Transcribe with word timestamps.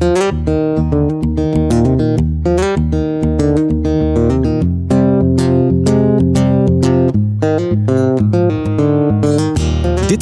Dit 0.00 0.08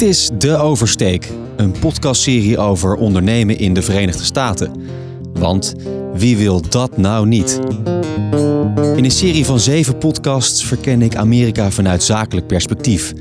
is 0.01 0.29
De 0.37 0.57
Oversteek, 0.57 1.29
een 1.55 1.71
podcastserie 1.71 2.57
over 2.57 2.95
ondernemen 2.95 3.57
in 3.57 3.73
de 3.73 3.81
Verenigde 3.81 4.23
Staten. 4.23 4.71
Want 5.33 5.75
wie 6.13 6.37
wil 6.37 6.61
dat 6.69 6.97
nou 6.97 7.27
niet? 7.27 7.59
In 8.95 9.03
een 9.03 9.11
serie 9.11 9.45
van 9.45 9.59
zeven 9.59 9.97
podcasts 9.97 10.63
verken 10.63 11.01
ik 11.01 11.15
Amerika 11.15 11.71
vanuit 11.71 12.03
zakelijk 12.03 12.47
perspectief. 12.47 13.13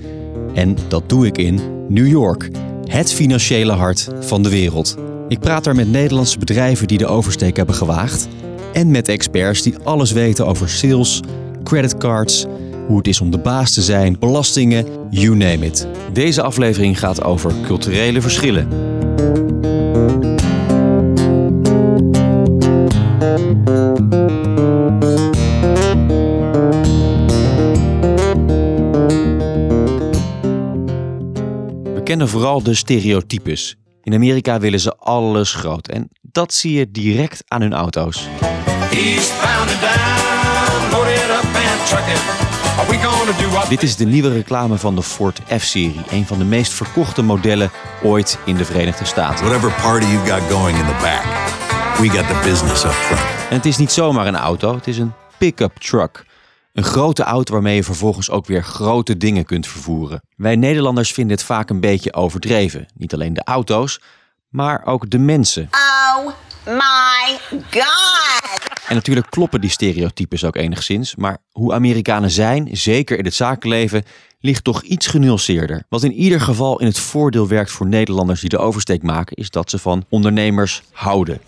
En 0.55 0.77
dat 0.89 1.09
doe 1.09 1.27
ik 1.27 1.39
in 1.39 1.61
New 1.89 2.07
York, 2.07 2.51
het 2.85 3.13
financiële 3.13 3.73
hart 3.73 4.09
van 4.21 4.43
de 4.43 4.51
wereld. 4.51 5.08
Ik 5.29 5.39
praat 5.41 5.67
er 5.67 5.75
met 5.75 5.91
Nederlandse 5.91 6.39
bedrijven 6.39 6.87
die 6.87 6.99
de 6.99 7.07
oversteek 7.07 7.57
hebben 7.57 7.75
gewaagd. 7.75 8.29
En 8.73 8.91
met 8.91 9.09
experts 9.09 9.63
die 9.63 9.79
alles 9.85 10.13
weten 10.13 10.47
over 10.47 10.69
sales, 10.69 11.21
creditcards, 11.65 12.47
hoe 12.87 12.97
het 12.97 13.09
is 13.09 13.21
om 13.21 13.31
de 13.31 13.39
baas 13.39 13.73
te 13.73 13.83
zijn, 13.83 14.19
belastingen, 14.19 14.87
you 15.11 15.37
name 15.37 15.67
it. 15.67 15.87
Deze 16.13 16.43
aflevering 16.43 16.99
gaat 16.99 17.23
over 17.23 17.53
culturele 17.67 18.21
verschillen. 18.21 18.69
We 31.95 32.03
kennen 32.05 32.29
vooral 32.29 32.63
de 32.63 32.75
stereotypes. 32.75 33.77
In 34.09 34.15
Amerika 34.15 34.61
willen 34.61 34.81
ze 34.81 34.97
alles 34.97 35.55
groot 35.55 35.89
en 35.89 36.09
dat 36.21 36.55
zie 36.55 36.73
je 36.79 36.91
direct 36.91 37.43
aan 37.47 37.61
hun 37.61 37.73
auto's. 37.73 38.29
Dit 43.69 43.83
is 43.83 43.97
de 43.97 44.05
nieuwe 44.05 44.33
reclame 44.33 44.79
van 44.79 44.95
de 44.95 45.03
Ford 45.03 45.41
F-serie, 45.59 46.01
een 46.11 46.27
van 46.27 46.39
de 46.39 46.45
meest 46.45 46.73
verkochte 46.73 47.23
modellen 47.23 47.71
ooit 48.03 48.39
in 48.45 48.57
de 48.57 48.65
Verenigde 48.65 49.05
Staten. 49.05 49.45
Whatever 49.45 49.73
party 49.83 50.07
you 50.07 50.27
got 50.27 50.51
going 50.51 50.79
in 50.79 50.87
the 50.87 50.99
back, 51.03 51.25
we 51.99 52.09
got 52.09 52.29
the 52.29 52.49
business 52.49 52.85
up 52.85 52.93
front. 52.93 53.23
En 53.51 53.57
het 53.57 53.67
is 53.67 53.77
niet 53.77 53.93
zomaar 53.93 54.27
een 54.27 54.37
auto, 54.37 54.75
het 54.75 54.87
is 54.87 54.99
een 54.99 55.13
pick-up 55.39 55.79
truck. 55.79 56.25
Een 56.73 56.85
grote 56.85 57.23
auto 57.23 57.53
waarmee 57.53 57.75
je 57.75 57.85
vervolgens 57.85 58.31
ook 58.31 58.47
weer 58.47 58.65
grote 58.65 59.17
dingen 59.17 59.45
kunt 59.45 59.67
vervoeren. 59.67 60.23
Wij 60.37 60.57
Nederlanders 60.57 61.13
vinden 61.13 61.37
het 61.37 61.47
vaak 61.47 61.71
een 61.71 61.81
beetje 61.81 62.15
overdreven. 62.15 62.87
Niet 62.95 63.15
alleen 63.15 63.35
de 63.35 63.45
auto's, 63.45 64.01
maar 64.49 64.85
ook 64.85 65.11
de 65.11 65.19
mensen. 65.19 65.69
Oh 65.71 66.27
my 66.65 67.39
god! 67.71 68.69
En 68.89 68.95
natuurlijk 68.95 69.31
kloppen 69.31 69.61
die 69.61 69.71
stereotypes 69.71 70.45
ook 70.45 70.57
enigszins, 70.57 71.17
maar 71.17 71.39
hoe 71.51 71.73
Amerikanen 71.73 72.31
zijn, 72.31 72.69
zeker 72.73 73.19
in 73.19 73.25
het 73.25 73.35
zakenleven, 73.35 74.05
ligt 74.41 74.65
toch 74.65 74.83
iets 74.83 75.07
genuanceerder. 75.07 75.83
Wat 75.89 76.03
in 76.03 76.13
ieder 76.13 76.41
geval 76.41 76.81
in 76.81 76.87
het 76.87 76.99
voordeel 76.99 77.49
werkt 77.49 77.71
voor 77.71 77.87
Nederlanders 77.87 78.41
die 78.41 78.49
de 78.49 78.59
oversteek 78.59 79.03
maken, 79.03 79.37
is 79.37 79.51
dat 79.51 79.71
ze 79.71 79.79
van 79.79 80.05
ondernemers 80.09 80.83
houden. 80.93 81.41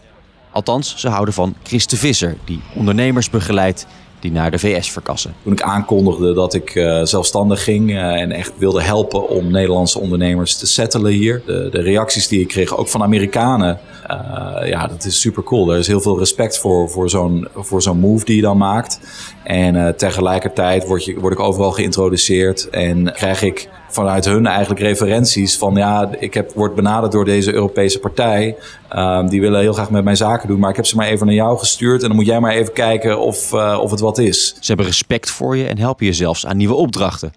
Althans, 0.51 0.97
ze 0.97 1.09
houden 1.09 1.35
van 1.35 1.57
Christe 1.63 1.97
Visser, 1.97 2.37
die 2.45 2.61
ondernemers 2.75 3.31
begeleidt 3.31 3.87
die 4.21 4.33
naar 4.33 4.51
de 4.51 4.59
VS 4.59 4.91
verkassen. 4.91 5.35
Toen 5.43 5.53
ik 5.53 5.63
aankondigde 5.63 6.35
dat 6.35 6.55
ik 6.55 6.75
eh, 6.75 7.03
zelfstandig 7.03 7.65
ging 7.65 7.91
eh, 7.91 8.21
en 8.21 8.33
echt 8.33 8.53
wilde 8.59 8.83
helpen 8.83 9.29
om 9.29 9.51
Nederlandse 9.51 9.99
ondernemers 9.99 10.57
te 10.57 10.67
settelen 10.67 11.13
hier. 11.13 11.43
De, 11.47 11.69
de 11.71 11.81
reacties 11.81 12.29
die 12.29 12.41
ik 12.41 12.49
kreeg, 12.49 12.77
ook 12.77 12.89
van 12.89 13.03
Amerikanen, 13.03 13.79
eh, 14.07 14.69
ja, 14.69 14.87
dat 14.87 15.05
is 15.05 15.21
super 15.21 15.43
cool. 15.43 15.73
Er 15.73 15.79
is 15.79 15.87
heel 15.87 16.01
veel 16.01 16.19
respect 16.19 16.59
voor, 16.59 16.91
voor 16.91 17.11
zo'n 17.11 17.49
zo'n 17.79 17.99
move 17.99 18.25
die 18.25 18.37
je 18.37 18.43
dan 18.43 18.57
maakt. 18.57 19.01
En 19.45 19.97
tegelijkertijd 19.97 20.87
word, 20.87 21.05
je, 21.05 21.21
word 21.21 21.33
ik 21.33 21.41
overal 21.41 21.73
geïntroduceerd 21.73 22.69
en 22.69 23.13
krijg 23.13 23.43
ik 23.43 23.69
vanuit 23.91 24.25
hun 24.25 24.47
eigenlijk 24.47 24.81
referenties 24.81 25.59
van 25.59 25.75
ja, 25.75 26.11
ik 26.19 26.35
heb, 26.35 26.53
word 26.53 26.75
benaderd 26.75 27.13
door 27.13 27.25
deze 27.25 27.55
Europese 27.55 27.99
partij. 27.99 28.57
Ehm, 28.89 29.29
die 29.29 29.41
willen 29.41 29.61
heel 29.61 29.73
graag 29.73 29.91
met 29.91 30.05
mij 30.05 30.15
zaken 30.15 30.49
doen, 30.49 30.59
maar 30.59 30.71
ik 30.71 30.77
heb 30.77 30.87
ze 30.87 30.97
maar 30.97 31.07
even 31.07 31.27
naar 31.27 31.35
jou 31.35 31.59
gestuurd 31.59 32.03
en 32.03 32.09
dan 32.09 32.17
moet 32.17 32.27
jij 32.27 32.41
maar 32.41 32.53
even 32.53 32.73
kijken 32.73 33.21
of, 33.21 33.53
eh, 33.53 33.79
of 33.83 33.91
het 33.91 34.01
wat 34.01 34.19
is. 34.19 34.49
Ze 34.49 34.67
hebben 34.67 34.87
respect 34.87 35.31
voor 35.31 35.57
je 35.57 35.67
en 35.67 35.79
helpen 35.79 36.07
je 36.07 36.13
zelfs 36.13 36.47
aan 36.47 36.57
nieuwe 36.57 36.75
opdrachten. 36.75 37.33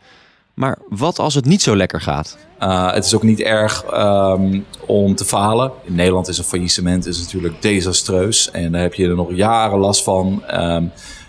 Maar 0.53 0.77
wat 0.89 1.19
als 1.19 1.35
het 1.35 1.45
niet 1.45 1.61
zo 1.61 1.75
lekker 1.75 2.01
gaat? 2.01 2.37
Uh, 2.59 2.93
het 2.93 3.05
is 3.05 3.15
ook 3.15 3.23
niet 3.23 3.41
erg 3.41 3.83
ehm, 3.83 4.59
om 4.85 5.15
te 5.15 5.25
falen. 5.25 5.71
In 5.83 5.95
Nederland 5.95 6.27
is 6.27 6.37
een 6.37 6.43
faillissement 6.43 7.05
is 7.05 7.19
natuurlijk 7.19 7.61
desastreus. 7.61 8.51
En 8.51 8.71
daar 8.71 8.81
heb 8.81 8.93
je 8.93 9.07
er 9.07 9.15
nog 9.15 9.35
jaren 9.35 9.79
last 9.79 10.03
van. 10.03 10.43
Ehm, 10.47 10.83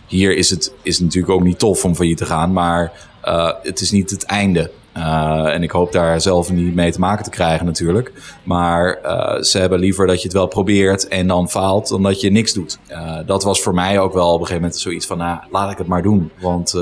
hier 0.06 0.36
is 0.36 0.50
het, 0.50 0.72
is 0.82 1.00
natuurlijk 1.00 1.32
ook 1.32 1.42
niet 1.42 1.58
tof 1.58 1.84
om 1.84 1.94
failliet 1.94 2.16
te 2.16 2.26
gaan. 2.26 2.52
Maar 2.52 2.92
uh, 3.24 3.50
het 3.62 3.80
is 3.80 3.90
niet 3.90 4.10
het 4.10 4.24
einde. 4.24 4.70
Uh, 4.96 5.54
en 5.54 5.62
ik 5.62 5.70
hoop 5.70 5.92
daar 5.92 6.20
zelf 6.20 6.52
niet 6.52 6.74
mee 6.74 6.92
te 6.92 7.00
maken 7.00 7.24
te 7.24 7.30
krijgen 7.30 7.66
natuurlijk. 7.66 8.12
Maar 8.42 8.98
uh, 9.04 9.42
ze 9.42 9.58
hebben 9.58 9.78
liever 9.78 10.06
dat 10.06 10.16
je 10.16 10.22
het 10.22 10.36
wel 10.36 10.46
probeert 10.46 11.08
en 11.08 11.26
dan 11.26 11.50
faalt, 11.50 11.88
dan 11.88 12.02
dat 12.02 12.20
je 12.20 12.30
niks 12.30 12.52
doet. 12.52 12.78
Uh, 12.90 13.18
dat 13.26 13.44
was 13.44 13.62
voor 13.62 13.74
mij 13.74 13.98
ook 13.98 14.12
wel 14.12 14.26
op 14.26 14.32
een 14.32 14.46
gegeven 14.46 14.60
moment 14.62 14.80
zoiets 14.80 15.06
van, 15.06 15.18
nou, 15.18 15.38
laat 15.50 15.70
ik 15.70 15.78
het 15.78 15.86
maar 15.86 16.02
doen. 16.02 16.30
Want 16.40 16.72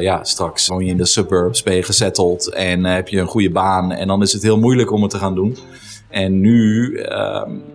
ja, 0.00 0.24
straks 0.24 0.66
woon 0.66 0.84
je 0.84 0.90
in 0.90 0.96
de 0.96 1.06
suburbs, 1.06 1.62
ben 1.62 1.74
je 1.74 1.82
gezetteld 1.82 2.52
en 2.52 2.84
heb 2.84 3.08
je 3.08 3.20
een 3.20 3.26
goede 3.26 3.50
baan. 3.50 3.92
En 3.92 4.06
dan 4.06 4.22
is 4.22 4.32
het 4.32 4.42
heel 4.42 4.58
moeilijk 4.58 4.92
om 4.92 5.02
het 5.02 5.10
te 5.10 5.18
gaan 5.18 5.34
doen. 5.34 5.56
En 6.08 6.40
nu, 6.40 6.96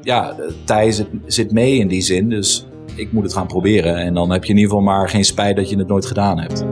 ja, 0.01 0.33
de 0.33 0.53
tijd 0.65 0.95
zit, 0.95 1.07
zit 1.25 1.51
mee 1.51 1.77
in 1.77 1.87
die 1.87 2.01
zin. 2.01 2.29
Dus 2.29 2.65
ik 2.95 3.11
moet 3.11 3.23
het 3.23 3.33
gaan 3.33 3.47
proberen. 3.47 3.95
En 3.95 4.13
dan 4.13 4.31
heb 4.31 4.43
je 4.43 4.49
in 4.49 4.57
ieder 4.57 4.71
geval 4.71 4.85
maar 4.85 5.09
geen 5.09 5.25
spijt 5.25 5.55
dat 5.55 5.69
je 5.69 5.77
het 5.77 5.87
nooit 5.87 6.05
gedaan 6.05 6.39
hebt. 6.39 6.65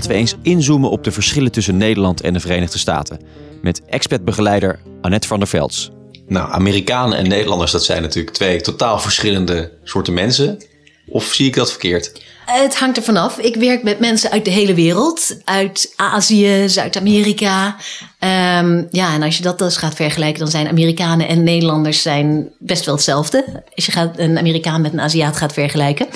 Laten 0.00 0.14
we 0.14 0.20
eens 0.20 0.36
inzoomen 0.42 0.90
op 0.90 1.04
de 1.04 1.12
verschillen 1.12 1.52
tussen 1.52 1.76
Nederland 1.76 2.20
en 2.20 2.32
de 2.32 2.40
Verenigde 2.40 2.78
Staten. 2.78 3.20
Met 3.62 3.82
expertbegeleider 3.84 4.80
Annette 5.00 5.28
van 5.28 5.38
der 5.38 5.48
Velds. 5.48 5.90
Nou, 6.26 6.52
Amerikanen 6.52 7.18
en 7.18 7.28
Nederlanders, 7.28 7.72
dat 7.72 7.84
zijn 7.84 8.02
natuurlijk 8.02 8.34
twee 8.34 8.60
totaal 8.60 8.98
verschillende 8.98 9.72
soorten 9.84 10.14
mensen. 10.14 10.58
Of 11.06 11.24
zie 11.24 11.46
ik 11.46 11.54
dat 11.54 11.70
verkeerd? 11.70 12.22
Het 12.46 12.78
hangt 12.78 12.96
er 12.96 13.02
vanaf. 13.02 13.38
Ik 13.38 13.56
werk 13.56 13.82
met 13.82 14.00
mensen 14.00 14.30
uit 14.30 14.44
de 14.44 14.50
hele 14.50 14.74
wereld. 14.74 15.40
Uit 15.44 15.92
Azië, 15.96 16.68
Zuid-Amerika. 16.68 17.76
Um, 18.20 18.88
ja, 18.90 19.14
en 19.14 19.22
als 19.22 19.36
je 19.36 19.42
dat 19.42 19.58
dus 19.58 19.76
gaat 19.76 19.94
vergelijken, 19.94 20.38
dan 20.38 20.50
zijn 20.50 20.68
Amerikanen 20.68 21.28
en 21.28 21.42
Nederlanders 21.42 22.02
zijn 22.02 22.52
best 22.58 22.84
wel 22.84 22.94
hetzelfde. 22.94 23.62
Als 23.74 23.86
je 23.86 23.92
gaat 23.92 24.18
een 24.18 24.38
Amerikaan 24.38 24.80
met 24.80 24.92
een 24.92 25.00
Aziat 25.00 25.36
gaat 25.36 25.52
vergelijken, 25.52 26.06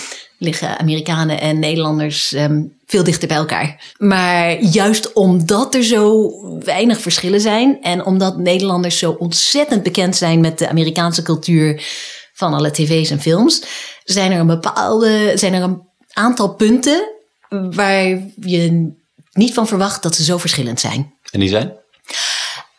liggen 0.44 0.78
Amerikanen 0.78 1.40
en 1.40 1.58
Nederlanders 1.58 2.32
um, 2.32 2.76
veel 2.86 3.04
dichter 3.04 3.28
bij 3.28 3.36
elkaar. 3.36 3.94
Maar 3.98 4.62
juist 4.62 5.12
omdat 5.12 5.74
er 5.74 5.84
zo 5.84 6.30
weinig 6.58 7.00
verschillen 7.00 7.40
zijn 7.40 7.82
en 7.82 8.04
omdat 8.04 8.38
Nederlanders 8.38 8.98
zo 8.98 9.10
ontzettend 9.18 9.82
bekend 9.82 10.16
zijn 10.16 10.40
met 10.40 10.58
de 10.58 10.68
Amerikaanse 10.68 11.22
cultuur 11.22 11.82
van 12.32 12.54
alle 12.54 12.70
tv's 12.70 13.10
en 13.10 13.20
films, 13.20 13.62
zijn 14.04 14.32
er 14.32 14.38
een 14.38 14.46
bepaalde, 14.46 15.32
zijn 15.34 15.54
er 15.54 15.62
een 15.62 15.82
aantal 16.12 16.54
punten 16.54 17.12
waar 17.48 18.04
je 18.40 18.92
niet 19.32 19.54
van 19.54 19.66
verwacht 19.66 20.02
dat 20.02 20.14
ze 20.14 20.24
zo 20.24 20.38
verschillend 20.38 20.80
zijn. 20.80 21.14
En 21.30 21.40
die 21.40 21.48
zijn? 21.48 21.72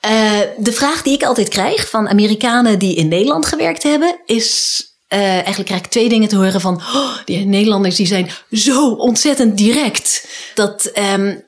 Uh, 0.05 0.39
de 0.57 0.71
vraag 0.71 1.01
die 1.01 1.13
ik 1.13 1.23
altijd 1.23 1.49
krijg 1.49 1.89
van 1.89 2.09
Amerikanen 2.09 2.79
die 2.79 2.95
in 2.95 3.07
Nederland 3.07 3.45
gewerkt 3.45 3.83
hebben, 3.83 4.19
is 4.25 4.83
uh, 5.09 5.19
eigenlijk 5.19 5.65
krijg 5.65 5.81
ik 5.81 5.89
twee 5.89 6.09
dingen 6.09 6.29
te 6.29 6.35
horen 6.35 6.61
van 6.61 6.75
oh, 6.75 7.17
die 7.25 7.45
Nederlanders 7.45 7.95
die 7.95 8.07
zijn 8.07 8.29
zo 8.51 8.91
ontzettend 8.91 9.57
direct. 9.57 10.27
Dat 10.53 10.91
um, 11.13 11.43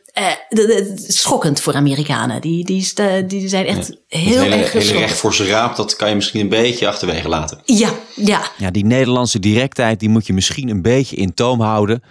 uh, 0.49 0.81
schokkend 1.07 1.59
voor 1.59 1.73
Amerikanen. 1.73 2.41
Die, 2.41 2.65
die, 2.65 2.93
die 3.27 3.47
zijn 3.47 3.65
echt 3.65 3.87
ja. 4.07 4.19
heel 4.19 4.41
hele, 4.41 4.55
erg 4.55 4.71
hele 4.71 4.91
recht 4.91 5.17
voor 5.17 5.33
zijn 5.33 5.49
raap, 5.49 5.75
dat 5.75 5.95
kan 5.95 6.09
je 6.09 6.15
misschien 6.15 6.41
een 6.41 6.49
beetje 6.49 6.87
achterwege 6.87 7.27
laten. 7.27 7.61
Ja, 7.65 7.93
ja. 8.15 8.51
Ja, 8.57 8.71
die 8.71 8.85
Nederlandse 8.85 9.39
directheid 9.39 9.99
die 9.99 10.09
moet 10.09 10.27
je 10.27 10.33
misschien 10.33 10.69
een 10.69 10.81
beetje 10.81 11.15
in 11.15 11.33
toom 11.33 11.61
houden. 11.61 12.03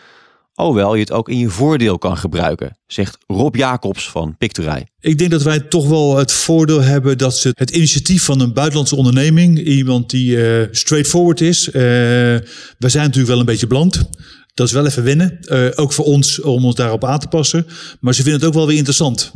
Alhoewel 0.56 0.94
je 0.94 1.00
het 1.00 1.12
ook 1.12 1.29
in 1.29 1.38
je 1.38 1.49
voordeel 1.49 1.99
kan 1.99 2.17
gebruiken, 2.17 2.79
zegt 2.87 3.19
Rob 3.26 3.56
Jacobs 3.56 4.11
van 4.11 4.37
Picturij. 4.38 4.87
Ik 5.00 5.19
denk 5.19 5.31
dat 5.31 5.43
wij 5.43 5.61
toch 5.61 5.88
wel 5.88 6.17
het 6.17 6.32
voordeel 6.32 6.82
hebben 6.82 7.19
dat 7.19 7.37
ze 7.37 7.50
het 7.55 7.70
initiatief 7.70 8.25
van 8.25 8.41
een 8.41 8.53
buitenlandse 8.53 8.97
onderneming, 8.97 9.58
iemand 9.58 10.11
die 10.11 10.37
uh, 10.37 10.67
straightforward 10.70 11.41
is. 11.41 11.67
Uh, 11.69 11.73
wij 11.73 12.91
zijn 12.91 13.05
natuurlijk 13.05 13.29
wel 13.29 13.38
een 13.38 13.44
beetje 13.44 13.67
bland. 13.67 14.08
Dat 14.55 14.67
is 14.67 14.73
wel 14.73 14.87
even 14.87 15.05
wennen. 15.05 15.38
Uh, 15.41 15.69
ook 15.75 15.93
voor 15.93 16.05
ons 16.05 16.41
om 16.41 16.64
ons 16.64 16.75
daarop 16.75 17.05
aan 17.05 17.19
te 17.19 17.29
passen. 17.29 17.67
Maar 18.00 18.14
ze 18.14 18.23
vinden 18.23 18.41
het 18.41 18.49
ook 18.49 18.56
wel 18.56 18.67
weer 18.67 18.76
interessant. 18.76 19.32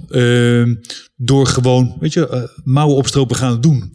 Door 1.17 1.47
gewoon, 1.47 1.97
weet 2.01 2.13
je, 2.13 2.51
mouwen 2.65 2.97
opstropen 2.97 3.37
gaan 3.37 3.61
doen. 3.61 3.91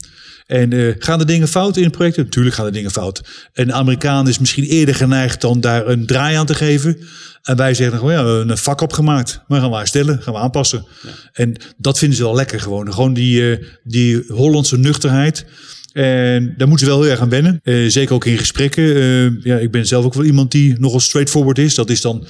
En 0.46 0.74
eh, 0.74 0.96
gaan 1.00 1.20
er 1.20 1.26
dingen 1.26 1.48
fout 1.48 1.78
in 1.78 1.92
projecten? 1.92 2.24
Natuurlijk 2.24 2.56
gaan 2.56 2.66
er 2.66 2.72
dingen 2.72 2.92
fout. 2.92 3.22
En 3.54 3.68
de 3.68 3.74
Amerikaan 3.74 4.28
is 4.28 4.40
misschien 4.40 4.64
eerder 4.64 4.96
geneigd 4.96 5.42
dan 5.42 5.60
daar 5.62 5.88
een 5.88 6.06
draai 6.06 6.36
aan 6.36 6.46
te 6.46 6.56
geven. 6.56 6.98
En 7.44 7.56
wij 7.56 7.74
zeggen 7.74 7.98
gewoon, 7.98 8.14
ja, 8.14 8.24
we 8.24 8.30
hebben 8.30 8.50
een 8.50 8.58
vak 8.58 8.82
opgemaakt. 8.82 9.42
Maar 9.48 9.60
gaan 9.60 9.70
we 9.70 9.76
herstellen, 9.76 10.22
gaan 10.22 10.34
we 10.34 10.40
aanpassen. 10.40 10.86
En 11.34 11.56
dat 11.78 12.00
vinden 12.00 12.18
ze 12.18 12.24
wel 12.24 12.36
lekker 12.36 12.60
gewoon. 12.60 12.94
Gewoon 12.94 13.14
die, 13.14 13.52
eh, 13.52 13.66
die 13.84 14.24
Hollandse 14.28 14.78
nuchterheid. 14.78 15.46
En 15.94 16.54
daar 16.58 16.68
moeten 16.68 16.86
ze 16.86 16.92
wel 16.92 17.02
heel 17.02 17.12
erg 17.12 17.22
aan 17.22 17.30
wennen. 17.30 17.60
Eh, 17.64 17.86
zeker 17.88 18.16
ook 18.16 18.26
in 18.26 18.38
gesprekken. 18.38 19.40
Ja, 19.44 19.58
ik 19.58 19.72
ben 19.72 19.88
zelf 19.88 20.06
ook 20.06 20.14
wel 20.14 20.26
iemand 20.26 20.52
die 20.52 20.80
nogal 20.80 21.00
straightforward 21.00 21.58
is. 21.58 21.76
Dat 21.76 21.90
is 21.90 22.02
dan 22.02 22.28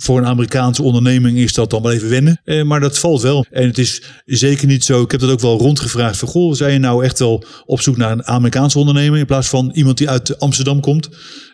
voor 0.00 0.18
een 0.18 0.26
Amerikaanse 0.26 0.82
onderneming 0.82 1.38
is 1.38 1.52
dat 1.52 1.70
dan 1.70 1.82
wel 1.82 1.92
even 1.92 2.08
wennen. 2.08 2.40
Eh, 2.44 2.62
maar 2.62 2.80
dat 2.80 2.98
valt 2.98 3.22
wel. 3.22 3.46
En 3.50 3.66
het 3.66 3.78
is 3.78 4.02
zeker 4.24 4.66
niet 4.66 4.84
zo. 4.84 5.02
Ik 5.02 5.10
heb 5.10 5.20
dat 5.20 5.30
ook 5.30 5.40
wel 5.40 5.58
rondgevraagd. 5.58 6.18
Van, 6.18 6.28
goh, 6.28 6.54
zijn 6.54 6.72
je 6.72 6.78
nou 6.78 7.04
echt 7.04 7.18
wel 7.18 7.44
op 7.66 7.80
zoek 7.80 7.96
naar 7.96 8.12
een 8.12 8.26
Amerikaanse 8.26 8.78
ondernemer 8.78 9.18
in 9.18 9.26
plaats 9.26 9.48
van 9.48 9.70
iemand 9.74 9.98
die 9.98 10.08
uit 10.08 10.38
Amsterdam 10.38 10.80
komt? 10.80 11.08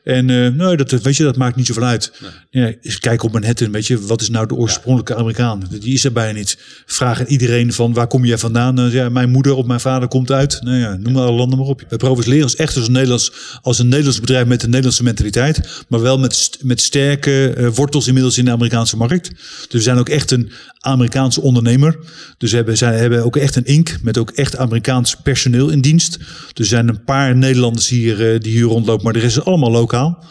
En 0.04 0.30
eh 0.30 0.48
nou, 0.48 0.76
dat, 0.76 0.90
weet 0.90 1.16
je, 1.16 1.22
dat 1.22 1.36
maakt 1.36 1.56
niet 1.56 1.66
zoveel 1.66 1.82
uit. 1.82 2.12
Ja, 2.50 2.72
eens 2.80 2.98
kijken 2.98 3.26
op 3.26 3.32
Manhattan, 3.32 3.72
weet 3.72 3.86
je, 3.86 4.00
wat 4.00 4.20
is 4.20 4.30
nou 4.30 4.46
de 4.46 4.54
oorspronkelijke 4.54 5.14
Amerikaan? 5.14 5.62
Die 5.80 5.94
is 5.94 6.04
er 6.04 6.12
bijna 6.12 6.38
niet. 6.38 6.58
Vragen 6.86 7.26
iedereen 7.26 7.72
van 7.72 7.92
waar 7.92 8.06
kom 8.06 8.24
jij 8.24 8.38
vandaan? 8.38 8.90
Ja, 8.90 9.08
mijn 9.08 9.30
moeder 9.30 9.54
of 9.54 9.66
mijn 9.66 9.80
vader 9.80 10.08
komt 10.08 10.30
uit. 10.30 10.58
Nou 10.62 10.76
ja, 10.76 10.96
noem 10.96 11.12
maar 11.12 11.22
alle 11.22 11.36
landen 11.36 11.58
maar 11.58 11.66
op. 11.66 11.82
We 11.88 11.96
profileren 11.96 12.42
ons 12.42 12.56
echt 12.56 12.76
als 12.76 12.86
een 12.86 12.92
Nederlands, 12.92 13.32
als 13.62 13.78
een 13.78 13.88
Nederlands 13.88 14.20
bedrijf 14.20 14.46
met 14.46 14.62
een 14.62 14.68
Nederlandse 14.68 15.02
mentaliteit, 15.02 15.84
maar 15.88 16.00
wel 16.00 16.18
met, 16.18 16.58
met 16.62 16.80
sterke 16.80 17.48
eh, 17.48 17.68
wortels 17.68 18.06
inmiddels 18.06 18.33
in 18.38 18.44
de 18.44 18.50
Amerikaanse 18.50 18.96
markt. 18.96 19.28
Dus 19.28 19.68
we 19.68 19.80
zijn 19.80 19.98
ook 19.98 20.08
echt 20.08 20.30
een 20.30 20.52
Amerikaanse 20.80 21.40
ondernemer. 21.40 21.98
Dus 22.38 22.50
we 22.50 22.56
hebben, 22.56 22.76
zijn, 22.76 22.94
hebben 22.94 23.24
ook 23.24 23.36
echt 23.36 23.56
een 23.56 23.64
ink 23.64 23.96
met 24.02 24.18
ook 24.18 24.30
echt 24.30 24.56
Amerikaans 24.56 25.16
personeel 25.16 25.68
in 25.68 25.80
dienst. 25.80 26.18
Dus 26.18 26.26
er 26.58 26.64
zijn 26.64 26.88
een 26.88 27.04
paar 27.04 27.36
Nederlanders 27.36 27.88
hier 27.88 28.32
eh, 28.32 28.40
die 28.40 28.52
hier 28.52 28.62
rondlopen, 28.62 29.04
maar 29.04 29.12
de 29.12 29.18
rest 29.18 29.36
is 29.36 29.44
allemaal 29.44 29.70
lokaal. 29.70 30.24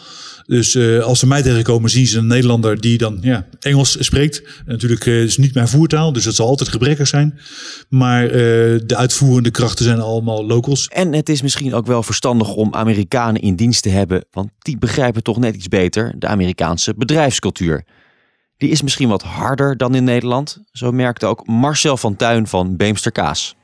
Dus 0.46 0.74
eh, 0.74 1.00
als 1.00 1.18
ze 1.18 1.26
mij 1.26 1.42
tegenkomen, 1.42 1.90
zien 1.90 2.06
ze 2.06 2.18
een 2.18 2.26
Nederlander 2.26 2.80
die 2.80 2.98
dan 2.98 3.18
ja, 3.20 3.46
Engels 3.60 3.96
spreekt. 4.00 4.42
En 4.42 4.64
natuurlijk 4.66 5.06
eh, 5.06 5.22
is 5.22 5.36
niet 5.36 5.54
mijn 5.54 5.68
voertaal, 5.68 6.12
dus 6.12 6.24
dat 6.24 6.34
zal 6.34 6.46
altijd 6.46 6.68
gebrekkig 6.68 7.06
zijn. 7.06 7.38
Maar 7.88 8.24
eh, 8.24 8.30
de 8.86 8.94
uitvoerende 8.96 9.50
krachten 9.50 9.84
zijn 9.84 10.00
allemaal 10.00 10.46
locals. 10.46 10.88
En 10.88 11.12
het 11.12 11.28
is 11.28 11.42
misschien 11.42 11.74
ook 11.74 11.86
wel 11.86 12.02
verstandig 12.02 12.54
om 12.54 12.74
Amerikanen 12.74 13.42
in 13.42 13.56
dienst 13.56 13.82
te 13.82 13.88
hebben, 13.88 14.24
want 14.30 14.50
die 14.58 14.78
begrijpen 14.78 15.22
toch 15.22 15.38
net 15.38 15.54
iets 15.54 15.68
beter 15.68 16.14
de 16.18 16.26
Amerikaanse 16.26 16.94
bedrijfscultuur. 16.96 17.84
Die 18.56 18.70
is 18.70 18.82
misschien 18.82 19.08
wat 19.08 19.22
harder 19.22 19.76
dan 19.76 19.94
in 19.94 20.04
Nederland, 20.04 20.62
zo 20.72 20.92
merkte 20.92 21.26
ook 21.26 21.46
Marcel 21.46 21.96
van 21.96 22.16
Tuin 22.16 22.46
van 22.46 22.76
Beemster 22.76 23.12
Kaas. 23.12 23.54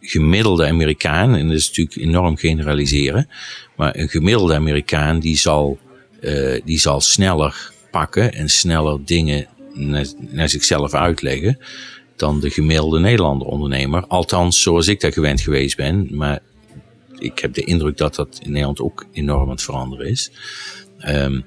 gemiddelde 0.00 0.66
Amerikaan, 0.66 1.34
en 1.34 1.46
dat 1.46 1.56
is 1.56 1.66
natuurlijk 1.66 1.96
enorm 1.96 2.36
generaliseren, 2.36 3.28
maar 3.76 3.96
een 3.96 4.08
gemiddelde 4.08 4.54
Amerikaan 4.54 5.20
die 5.20 5.36
zal, 5.36 5.78
eh, 6.22 6.60
die 6.64 6.78
zal 6.78 7.00
sneller 7.00 7.72
pakken 7.90 8.32
en 8.32 8.48
sneller 8.48 9.04
dingen 9.04 9.46
naar, 10.30 10.48
zichzelf 10.48 10.94
uitleggen 10.94 11.58
dan 12.16 12.40
de 12.40 12.50
gemiddelde 12.50 13.00
Nederlander 13.00 13.46
ondernemer. 13.46 14.06
Althans, 14.06 14.62
zoals 14.62 14.88
ik 14.88 15.00
daar 15.00 15.12
gewend 15.12 15.40
geweest 15.40 15.76
ben, 15.76 16.08
maar 16.10 16.40
ik 17.18 17.38
heb 17.38 17.54
de 17.54 17.64
indruk 17.64 17.96
dat 17.96 18.14
dat 18.14 18.40
in 18.42 18.50
Nederland 18.50 18.80
ook 18.80 19.06
enorm 19.12 19.42
aan 19.42 19.50
het 19.50 19.62
veranderen 19.62 20.06
is. 20.06 20.30
Ehm, 20.98 21.40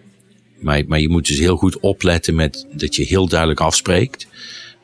maar, 0.59 0.83
maar 0.87 0.99
je 0.99 1.09
moet 1.09 1.27
dus 1.27 1.39
heel 1.39 1.57
goed 1.57 1.79
opletten 1.79 2.35
met 2.35 2.67
dat 2.71 2.95
je 2.95 3.03
heel 3.03 3.27
duidelijk 3.27 3.59
afspreekt. 3.59 4.27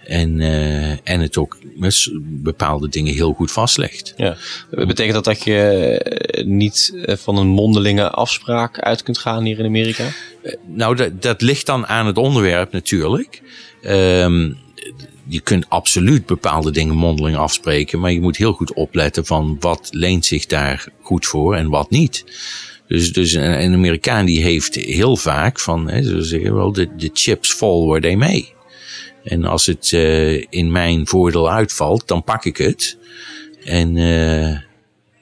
En, 0.05 0.41
eh, 0.41 0.91
en 0.91 1.19
het 1.19 1.37
ook 1.37 1.57
met 1.75 2.09
bepaalde 2.21 2.89
dingen 2.89 3.13
heel 3.13 3.33
goed 3.33 3.51
vastlegt. 3.51 4.13
Ja. 4.17 4.37
Betekent 4.69 5.13
dat 5.13 5.23
dat 5.23 5.43
je 5.43 5.57
eh, 5.57 6.45
niet 6.45 6.93
eh, 7.05 7.15
van 7.15 7.37
een 7.37 7.47
mondelinge 7.47 8.09
afspraak 8.09 8.79
uit 8.79 9.03
kunt 9.03 9.17
gaan 9.17 9.43
hier 9.43 9.59
in 9.59 9.65
Amerika? 9.65 10.07
Nou, 10.67 10.95
dat, 10.95 11.21
dat 11.21 11.41
ligt 11.41 11.65
dan 11.65 11.87
aan 11.87 12.05
het 12.05 12.17
onderwerp 12.17 12.71
natuurlijk. 12.71 13.41
Ehm, 13.81 14.51
je 15.27 15.39
kunt 15.43 15.69
absoluut 15.69 16.25
bepaalde 16.25 16.71
dingen 16.71 16.95
mondeling 16.95 17.37
afspreken, 17.37 17.99
maar 17.99 18.11
je 18.11 18.21
moet 18.21 18.37
heel 18.37 18.53
goed 18.53 18.73
opletten 18.73 19.25
van 19.25 19.57
wat 19.59 19.89
leent 19.91 20.25
zich 20.25 20.45
daar 20.45 20.87
goed 21.01 21.25
voor 21.25 21.55
en 21.55 21.69
wat 21.69 21.89
niet. 21.89 22.23
Dus, 22.87 23.13
dus 23.13 23.33
een, 23.33 23.63
een 23.63 23.73
Amerikaan 23.73 24.25
die 24.25 24.43
heeft 24.43 24.75
heel 24.75 25.15
vaak 25.15 25.59
van, 25.59 25.89
hè, 25.89 26.03
ze 26.03 26.21
zeggen 26.21 26.55
wel, 26.55 26.71
de, 26.71 26.95
de 26.95 27.09
chips 27.13 27.53
fall 27.53 27.85
where 27.85 28.01
they 28.01 28.15
may. 28.15 28.53
En 29.23 29.45
als 29.45 29.65
het 29.65 29.93
eh, 29.93 30.37
in 30.49 30.71
mijn 30.71 31.07
voordeel 31.07 31.51
uitvalt, 31.51 32.07
dan 32.07 32.23
pak 32.23 32.45
ik 32.45 32.57
het. 32.57 32.97
En 33.63 33.97
eh, 33.97 34.57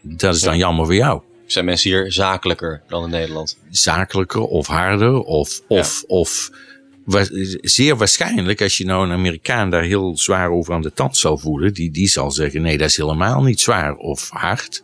dat 0.01 0.35
is 0.35 0.41
dan 0.41 0.57
jammer 0.57 0.85
voor 0.85 0.95
jou. 0.95 1.21
Zijn 1.45 1.65
mensen 1.65 1.89
hier 1.89 2.11
zakelijker 2.11 2.81
dan 2.87 3.03
in 3.03 3.09
Nederland? 3.09 3.57
zakelijker 3.69 4.41
of 4.41 4.67
harder 4.67 5.19
of, 5.19 5.61
of, 5.67 6.03
of 6.07 6.51
zeer 7.61 7.97
waarschijnlijk 7.97 8.61
als 8.61 8.77
je 8.77 8.85
nou 8.85 9.05
een 9.05 9.11
Amerikaan 9.11 9.69
daar 9.69 9.83
heel 9.83 10.17
zwaar 10.17 10.49
over 10.49 10.73
aan 10.73 10.81
de 10.81 10.93
tand 10.93 11.17
zal 11.17 11.37
voelen, 11.37 11.73
die, 11.73 11.91
die 11.91 12.07
zal 12.07 12.31
zeggen 12.31 12.61
nee 12.61 12.77
dat 12.77 12.89
is 12.89 12.97
helemaal 12.97 13.43
niet 13.43 13.59
zwaar 13.59 13.95
of 13.95 14.29
hard. 14.29 14.83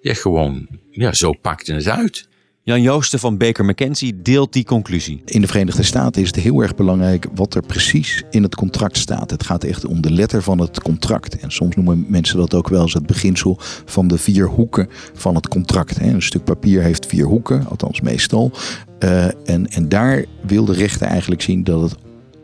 Ja 0.00 0.14
gewoon, 0.14 0.68
ja 0.90 1.12
zo 1.12 1.32
pakt 1.32 1.66
het 1.66 1.88
uit. 1.88 2.28
Jan 2.66 2.82
Joosten 2.82 3.18
van 3.18 3.36
Baker 3.36 3.64
McKenzie 3.64 4.22
deelt 4.22 4.52
die 4.52 4.64
conclusie. 4.64 5.22
In 5.24 5.40
de 5.40 5.46
Verenigde 5.46 5.82
Staten 5.82 6.22
is 6.22 6.26
het 6.26 6.36
heel 6.36 6.60
erg 6.60 6.74
belangrijk 6.74 7.26
wat 7.34 7.54
er 7.54 7.62
precies 7.62 8.22
in 8.30 8.42
het 8.42 8.54
contract 8.54 8.96
staat. 8.96 9.30
Het 9.30 9.42
gaat 9.42 9.64
echt 9.64 9.84
om 9.84 10.00
de 10.00 10.10
letter 10.10 10.42
van 10.42 10.58
het 10.58 10.82
contract. 10.82 11.38
En 11.38 11.50
soms 11.50 11.76
noemen 11.76 12.06
mensen 12.08 12.38
dat 12.38 12.54
ook 12.54 12.68
wel 12.68 12.82
eens 12.82 12.94
het 12.94 13.06
beginsel 13.06 13.56
van 13.84 14.08
de 14.08 14.18
vier 14.18 14.46
hoeken 14.46 14.88
van 15.14 15.34
het 15.34 15.48
contract. 15.48 16.00
Een 16.00 16.22
stuk 16.22 16.44
papier 16.44 16.82
heeft 16.82 17.06
vier 17.06 17.24
hoeken, 17.24 17.66
althans 17.68 18.00
meestal. 18.00 18.52
Eh, 18.98 19.24
en, 19.24 19.68
en 19.70 19.88
daar 19.88 20.24
wil 20.46 20.64
de 20.64 20.74
rechter 20.74 21.06
eigenlijk 21.06 21.42
zien 21.42 21.64
dat 21.64 21.80
het 21.82 21.96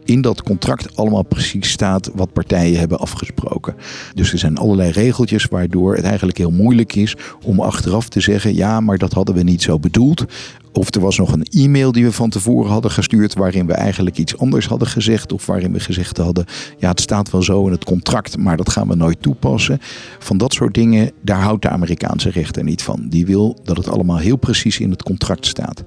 in 0.04 0.20
dat 0.20 0.42
contract 0.42 0.96
allemaal 0.96 1.22
precies 1.22 1.70
staat 1.70 2.10
wat 2.14 2.32
partijen 2.32 2.78
hebben 2.78 2.98
afgesproken. 2.98 3.74
Dus 4.14 4.32
er 4.32 4.38
zijn 4.38 4.56
allerlei 4.56 4.90
regeltjes 4.90 5.44
waardoor 5.44 5.94
het 5.94 6.04
eigenlijk 6.04 6.38
heel 6.38 6.50
moeilijk 6.50 6.94
is 6.94 7.16
om 7.44 7.60
achteraf 7.60 8.08
te 8.08 8.20
zeggen: 8.20 8.54
ja, 8.54 8.80
maar 8.80 8.98
dat 8.98 9.12
hadden 9.12 9.34
we 9.34 9.42
niet 9.42 9.62
zo 9.62 9.78
bedoeld. 9.78 10.24
Of 10.72 10.94
er 10.94 11.00
was 11.00 11.18
nog 11.18 11.32
een 11.32 11.46
e-mail 11.50 11.92
die 11.92 12.04
we 12.04 12.12
van 12.12 12.30
tevoren 12.30 12.70
hadden 12.70 12.90
gestuurd 12.90 13.34
waarin 13.34 13.66
we 13.66 13.72
eigenlijk 13.72 14.18
iets 14.18 14.38
anders 14.38 14.66
hadden 14.66 14.88
gezegd. 14.88 15.32
Of 15.32 15.46
waarin 15.46 15.72
we 15.72 15.80
gezegd 15.80 16.16
hadden, 16.16 16.44
ja 16.78 16.88
het 16.88 17.00
staat 17.00 17.30
wel 17.30 17.42
zo 17.42 17.66
in 17.66 17.72
het 17.72 17.84
contract, 17.84 18.36
maar 18.36 18.56
dat 18.56 18.70
gaan 18.70 18.88
we 18.88 18.94
nooit 18.94 19.22
toepassen. 19.22 19.78
Van 20.18 20.36
dat 20.36 20.52
soort 20.52 20.74
dingen, 20.74 21.10
daar 21.20 21.40
houdt 21.40 21.62
de 21.62 21.68
Amerikaanse 21.68 22.30
rechter 22.30 22.64
niet 22.64 22.82
van. 22.82 23.06
Die 23.08 23.26
wil 23.26 23.58
dat 23.64 23.76
het 23.76 23.88
allemaal 23.88 24.18
heel 24.18 24.36
precies 24.36 24.78
in 24.78 24.90
het 24.90 25.02
contract 25.02 25.46
staat. 25.46 25.84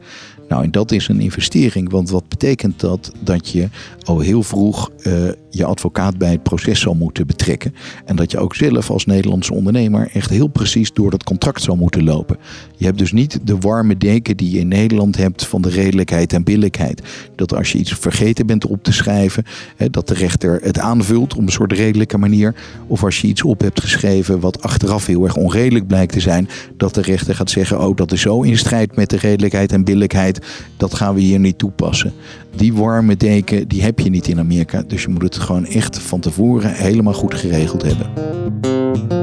Nou, 0.47 0.63
en 0.63 0.71
dat 0.71 0.91
is 0.91 1.07
een 1.07 1.19
investering, 1.19 1.91
want 1.91 2.09
wat 2.09 2.27
betekent 2.27 2.79
dat? 2.79 3.11
Dat 3.23 3.49
je 3.49 3.69
al 4.03 4.19
heel 4.19 4.43
vroeg 4.43 4.91
eh, 5.03 5.13
je 5.49 5.65
advocaat 5.65 6.17
bij 6.17 6.31
het 6.31 6.43
proces 6.43 6.79
zal 6.79 6.93
moeten 6.93 7.27
betrekken. 7.27 7.73
En 8.05 8.15
dat 8.15 8.31
je 8.31 8.37
ook 8.37 8.55
zelf 8.55 8.89
als 8.89 9.05
Nederlandse 9.05 9.53
ondernemer 9.53 10.09
echt 10.13 10.29
heel 10.29 10.47
precies 10.47 10.93
door 10.93 11.11
dat 11.11 11.23
contract 11.23 11.61
zal 11.61 11.75
moeten 11.75 12.03
lopen. 12.03 12.37
Je 12.75 12.85
hebt 12.85 12.97
dus 12.97 13.11
niet 13.11 13.39
de 13.43 13.57
warme 13.57 13.97
deken 13.97 14.37
die 14.37 14.51
je 14.51 14.59
in 14.59 14.67
Nederland 14.75 15.17
hebt 15.17 15.45
van 15.45 15.61
de 15.61 15.69
redelijkheid 15.69 16.33
en 16.33 16.43
billijkheid. 16.43 17.01
Dat 17.35 17.55
als 17.55 17.71
je 17.71 17.77
iets 17.77 17.93
vergeten 17.93 18.45
bent 18.45 18.65
op 18.65 18.83
te 18.83 18.91
schrijven, 18.91 19.43
dat 19.91 20.07
de 20.07 20.13
rechter 20.13 20.59
het 20.61 20.79
aanvult 20.79 21.35
op 21.35 21.41
een 21.41 21.51
soort 21.51 21.71
redelijke 21.71 22.17
manier. 22.17 22.55
Of 22.87 23.03
als 23.03 23.21
je 23.21 23.27
iets 23.27 23.43
op 23.43 23.61
hebt 23.61 23.81
geschreven 23.81 24.39
wat 24.39 24.61
achteraf 24.61 25.05
heel 25.05 25.23
erg 25.23 25.35
onredelijk 25.35 25.87
blijkt 25.87 26.13
te 26.13 26.19
zijn, 26.19 26.49
dat 26.77 26.93
de 26.93 27.01
rechter 27.01 27.35
gaat 27.35 27.49
zeggen: 27.49 27.79
Oh, 27.79 27.95
dat 27.95 28.11
is 28.11 28.21
zo 28.21 28.41
in 28.41 28.57
strijd 28.57 28.95
met 28.95 29.09
de 29.09 29.17
redelijkheid 29.17 29.71
en 29.71 29.83
billijkheid, 29.83 30.45
dat 30.77 30.93
gaan 30.93 31.15
we 31.15 31.21
hier 31.21 31.39
niet 31.39 31.57
toepassen. 31.57 32.13
Die 32.55 32.73
warme 32.73 33.17
deken, 33.17 33.67
die 33.67 33.81
heb 33.81 33.99
je 33.99 34.09
niet 34.09 34.27
in 34.27 34.39
Amerika. 34.39 34.83
Dus 34.87 35.01
je 35.01 35.09
moet 35.09 35.21
het 35.21 35.37
gewoon 35.37 35.65
echt 35.65 35.99
van 35.99 36.19
tevoren 36.19 36.73
helemaal 36.73 37.13
goed 37.13 37.33
geregeld 37.33 37.81
hebben. 37.81 39.14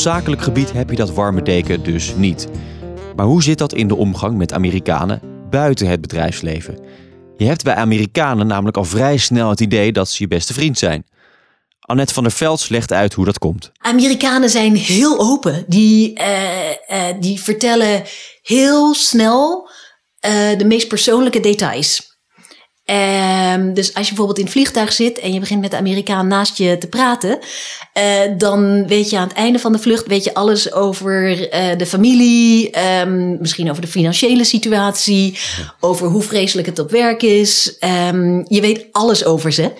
Zakelijk 0.00 0.42
gebied 0.42 0.72
heb 0.72 0.90
je 0.90 0.96
dat 0.96 1.12
warme 1.12 1.42
deken 1.42 1.82
dus 1.82 2.14
niet. 2.16 2.48
Maar 3.16 3.26
hoe 3.26 3.42
zit 3.42 3.58
dat 3.58 3.72
in 3.72 3.88
de 3.88 3.96
omgang 3.96 4.36
met 4.36 4.52
Amerikanen 4.52 5.20
buiten 5.50 5.86
het 5.86 6.00
bedrijfsleven? 6.00 6.78
Je 7.36 7.46
hebt 7.46 7.64
bij 7.64 7.74
Amerikanen 7.74 8.46
namelijk 8.46 8.76
al 8.76 8.84
vrij 8.84 9.16
snel 9.16 9.50
het 9.50 9.60
idee 9.60 9.92
dat 9.92 10.08
ze 10.08 10.22
je 10.22 10.28
beste 10.28 10.54
vriend 10.54 10.78
zijn. 10.78 11.04
Annette 11.80 12.14
van 12.14 12.22
der 12.22 12.32
Velds 12.32 12.68
legt 12.68 12.92
uit 12.92 13.12
hoe 13.12 13.24
dat 13.24 13.38
komt. 13.38 13.70
Amerikanen 13.78 14.50
zijn 14.50 14.76
heel 14.76 15.18
open. 15.18 15.64
Die, 15.66 16.14
eh, 16.14 16.70
eh, 16.70 17.16
die 17.20 17.40
vertellen 17.40 18.02
heel 18.42 18.94
snel 18.94 19.70
eh, 20.20 20.58
de 20.58 20.64
meest 20.64 20.88
persoonlijke 20.88 21.40
details. 21.40 22.09
Ehm, 22.90 23.72
dus 23.72 23.94
als 23.94 24.08
je 24.08 24.14
bijvoorbeeld 24.14 24.38
in 24.38 24.44
het 24.44 24.52
vliegtuig 24.52 24.92
zit 24.92 25.18
en 25.18 25.32
je 25.32 25.40
begint 25.40 25.60
met 25.60 25.70
de 25.70 25.76
Amerikaan 25.76 26.26
naast 26.26 26.56
je 26.56 26.78
te 26.78 26.86
praten, 26.86 27.38
eh, 27.92 28.04
dan 28.36 28.86
weet 28.86 29.10
je 29.10 29.16
aan 29.18 29.28
het 29.28 29.36
einde 29.36 29.58
van 29.58 29.72
de 29.72 29.78
vlucht 29.78 30.06
weet 30.06 30.24
je 30.24 30.34
alles 30.34 30.72
over 30.72 31.48
eh, 31.48 31.78
de 31.78 31.86
familie, 31.86 32.70
ehm, 32.70 33.38
misschien 33.38 33.70
over 33.70 33.82
de 33.82 33.88
financiële 33.88 34.44
situatie, 34.44 35.38
over 35.80 36.08
hoe 36.08 36.22
vreselijk 36.22 36.66
het 36.66 36.78
op 36.78 36.90
werk 36.90 37.22
is. 37.22 37.76
Ehm, 37.78 38.42
je 38.48 38.60
weet 38.60 38.86
alles 38.92 39.24
over 39.24 39.52
ze. 39.52 39.70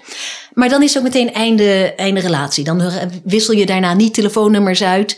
Maar 0.54 0.68
dan 0.68 0.82
is 0.82 0.98
ook 0.98 1.02
meteen 1.02 1.32
einde, 1.32 1.92
einde 1.96 2.20
relatie. 2.20 2.64
Dan 2.64 2.82
wissel 3.24 3.54
je 3.54 3.66
daarna 3.66 3.94
niet 3.94 4.14
telefoonnummers 4.14 4.82
uit. 4.82 5.16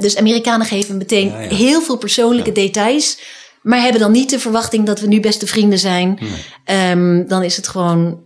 Dus 0.00 0.16
Amerikanen 0.16 0.66
geven 0.66 0.96
meteen 0.96 1.32
heel 1.32 1.80
veel 1.82 1.96
persoonlijke 1.96 2.52
details. 2.52 3.18
Maar 3.64 3.80
hebben 3.80 4.00
dan 4.00 4.12
niet 4.12 4.30
de 4.30 4.38
verwachting 4.38 4.86
dat 4.86 5.00
we 5.00 5.06
nu 5.06 5.20
beste 5.20 5.46
vrienden 5.46 5.78
zijn. 5.78 6.18
Ehm, 6.64 7.26
dan 7.26 7.42
is 7.42 7.56
het 7.56 7.68
gewoon. 7.68 8.22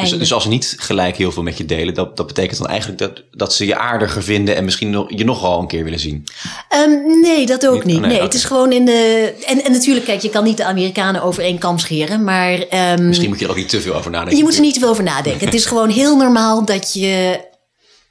Dus, 0.00 0.18
dus 0.18 0.32
als 0.32 0.42
ze 0.42 0.48
niet 0.48 0.74
gelijk 0.78 1.16
heel 1.16 1.32
veel 1.32 1.42
met 1.42 1.58
je 1.58 1.64
delen, 1.64 1.94
dat, 1.94 2.16
dat 2.16 2.26
betekent 2.26 2.58
dan 2.58 2.66
eigenlijk 2.66 2.98
dat, 2.98 3.22
dat 3.30 3.54
ze 3.54 3.66
je 3.66 3.76
aardiger 3.76 4.22
vinden 4.22 4.56
en 4.56 4.64
misschien 4.64 4.90
nog, 4.90 5.06
je 5.08 5.24
nogal 5.24 5.60
een 5.60 5.66
keer 5.66 5.84
willen 5.84 5.98
zien. 5.98 6.24
Ehm, 6.68 7.20
nee, 7.20 7.46
dat 7.46 7.66
ook 7.66 7.84
Niet? 7.84 7.96
Oh, 7.96 8.02
nee, 8.02 8.20
het 8.20 8.34
is 8.34 8.44
gewoon 8.44 8.72
in 8.72 8.84
de. 8.84 9.32
En, 9.46 9.64
en 9.64 9.72
natuurlijk, 9.72 10.06
kijk, 10.06 10.22
je 10.22 10.30
kan 10.30 10.44
niet 10.44 10.56
de 10.56 10.64
Amerikanen 10.64 11.22
over 11.22 11.42
één 11.42 11.58
kam 11.58 11.78
scheren. 11.78 12.24
Maar 12.24 12.52
ehm, 12.52 13.06
Misschien 13.06 13.28
moet 13.28 13.38
je 13.38 13.44
er 13.44 13.50
ook 13.50 13.56
niet 13.56 13.68
te 13.68 13.80
veel 13.80 13.94
over 13.94 14.10
nadenken. 14.10 14.36
je 14.36 14.42
moet 14.42 14.54
er 14.54 14.60
niet 14.60 14.74
te 14.74 14.80
veel 14.80 14.88
over 14.88 15.04
nadenken. 15.04 15.44
Het 15.44 15.54
is 15.54 15.66
gewoon 15.66 15.90
heel 15.90 16.16
normaal 16.16 16.64
dat 16.64 16.92
je, 16.92 17.40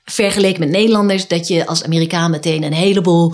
vergeleken 0.06 0.60
met 0.60 0.70
Nederlanders, 0.70 1.28
dat 1.28 1.48
je 1.48 1.66
als 1.66 1.84
Amerikaan 1.84 2.32
meteen 2.32 2.64
een 2.64 2.74
heleboel 2.74 3.34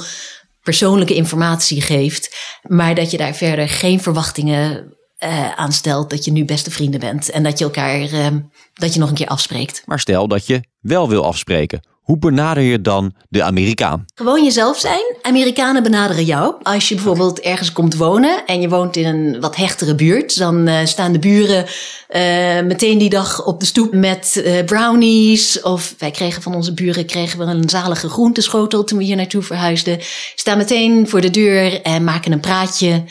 persoonlijke 0.68 1.16
informatie 1.16 1.82
geeft. 1.82 2.36
Maar 2.62 2.96
dat 2.96 3.12
je 3.12 3.18
daar 3.18 3.36
verder 3.36 3.70
geen 3.70 4.02
verwachtingen 4.02 4.96
eh 5.18 5.52
aan 5.52 5.72
stelt 5.72 6.10
dat 6.10 6.26
je 6.26 6.32
nu 6.32 6.46
beste 6.46 6.72
vrienden 6.72 7.00
bent. 7.00 7.30
En 7.30 7.44
dat 7.44 7.58
je 7.60 7.66
elkaar, 7.66 8.02
ehm, 8.02 8.40
dat 8.74 8.94
je 8.94 9.00
nog 9.00 9.10
een 9.10 9.16
keer 9.16 9.28
afspreekt. 9.28 9.84
Maar 9.86 10.00
stel 10.00 10.28
dat 10.28 10.48
je 10.48 10.64
wel 10.80 11.10
wil 11.10 11.26
afspreken. 11.26 11.87
Hoe 12.08 12.18
benader 12.18 12.64
je 12.64 12.82
dan 12.82 13.14
de 13.30 13.44
Amerikaan? 13.44 14.06
Gewoon 14.16 14.44
jezelf 14.44 14.78
zijn. 14.80 15.16
Amerikanen 15.22 15.84
benaderen 15.84 16.24
jou. 16.24 16.56
Als 16.64 16.90
je 16.90 16.96
bijvoorbeeld 16.96 17.40
ergens 17.40 17.72
komt 17.72 17.96
wonen 17.96 18.46
en 18.46 18.62
je 18.62 18.70
woont 18.70 18.96
in 18.96 19.06
een 19.06 19.40
wat 19.40 19.56
hechtere 19.56 19.96
buurt, 19.96 20.38
dan 20.38 20.68
eh, 20.68 20.86
staan 20.86 21.12
de 21.12 21.20
buren 21.20 21.66
eh, 22.08 22.22
meteen 22.62 22.98
die 22.98 23.10
dag 23.10 23.46
op 23.46 23.60
de 23.60 23.66
stoep 23.66 23.94
met 23.94 24.42
eh, 24.44 24.66
brownies. 24.66 25.62
Of 25.62 25.96
wij 25.98 26.12
kregen 26.12 26.42
van 26.42 26.56
onze 26.56 26.74
buren 26.74 27.06
kregen 27.06 27.40
we 27.40 27.46
een 27.46 27.70
zalige 27.70 28.10
groenteschotel 28.10 28.84
toen 28.84 28.98
we 28.98 29.04
hier 29.04 29.16
naartoe 29.16 29.42
verhuisden. 29.42 30.00
Staan 30.36 30.58
meteen 30.58 31.10
voor 31.10 31.22
de 31.22 31.30
deur 31.30 31.82
en 31.82 32.04
maken 32.04 32.32
een 32.32 32.40
praatje. 32.40 33.04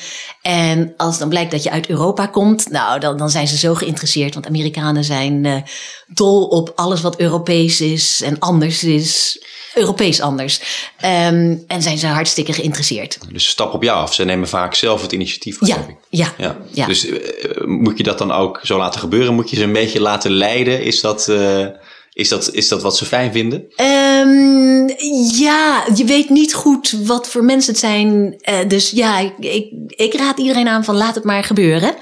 En 0.42 0.94
als 0.96 1.18
dan 1.18 1.28
blijkt 1.28 1.50
dat 1.50 1.62
je 1.62 1.70
uit 1.70 1.88
Europa 1.88 2.26
komt, 2.26 2.70
nou 2.70 3.00
dan, 3.00 3.16
dan 3.16 3.30
zijn 3.30 3.48
ze 3.48 3.56
zo 3.56 3.74
geïnteresseerd. 3.74 4.34
Want 4.34 4.46
Amerikanen 4.46 5.04
zijn 5.04 5.64
dol 6.06 6.46
op 6.46 6.72
alles 6.74 7.00
wat 7.00 7.20
Europees 7.20 7.80
is 7.80 8.22
en 8.22 8.38
anders 8.38 8.82
is. 8.86 9.38
Europees 9.74 10.20
anders. 10.20 10.60
Ehm, 11.00 11.56
en 11.66 11.82
zijn 11.82 11.98
ze 11.98 12.06
hartstikke 12.06 12.52
geïnteresseerd. 12.52 13.18
Dus 13.32 13.48
stap 13.48 13.74
op 13.74 13.82
jou 13.82 13.98
af. 13.98 14.14
Ze 14.14 14.24
nemen 14.24 14.48
vaak 14.48 14.74
zelf 14.74 15.02
het 15.02 15.12
initiatief. 15.12 15.56
Ja, 15.60 15.86
ja, 16.10 16.32
Ja. 16.38 16.56
ja. 16.72 16.86
Dus 16.86 17.06
eh, 17.08 17.18
moet 17.64 17.96
je 17.96 18.02
dat 18.02 18.18
dan 18.18 18.32
ook 18.32 18.60
zo 18.62 18.78
laten 18.78 19.00
gebeuren? 19.00 19.34
Moet 19.34 19.50
je 19.50 19.56
ze 19.56 19.62
een 19.62 19.72
beetje 19.72 20.00
laten 20.00 20.30
leiden? 20.30 20.82
Is 20.82 21.00
dat, 21.00 21.28
eh, 21.28 21.66
is 22.12 22.28
dat, 22.28 22.50
is 22.52 22.68
dat 22.68 22.82
wat 22.82 22.96
ze 22.96 23.04
fijn 23.04 23.32
vinden? 23.32 23.64
Ehm, 23.76 24.88
ja, 25.38 25.84
je 25.94 26.04
weet 26.06 26.30
niet 26.30 26.54
goed 26.54 26.94
wat 27.04 27.28
voor 27.28 27.44
mensen 27.44 27.72
het 27.72 27.80
zijn. 27.80 28.34
Eh, 28.40 28.58
dus 28.68 28.90
ja, 28.90 29.18
ik, 29.18 29.32
ik, 29.38 29.72
ik 29.88 30.14
raad 30.14 30.38
iedereen 30.38 30.68
aan 30.68 30.84
van 30.84 30.96
laat 30.96 31.14
het 31.14 31.24
maar 31.24 31.44
gebeuren. 31.44 31.94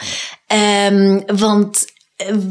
Ehm, 0.47 1.21
want 1.37 1.85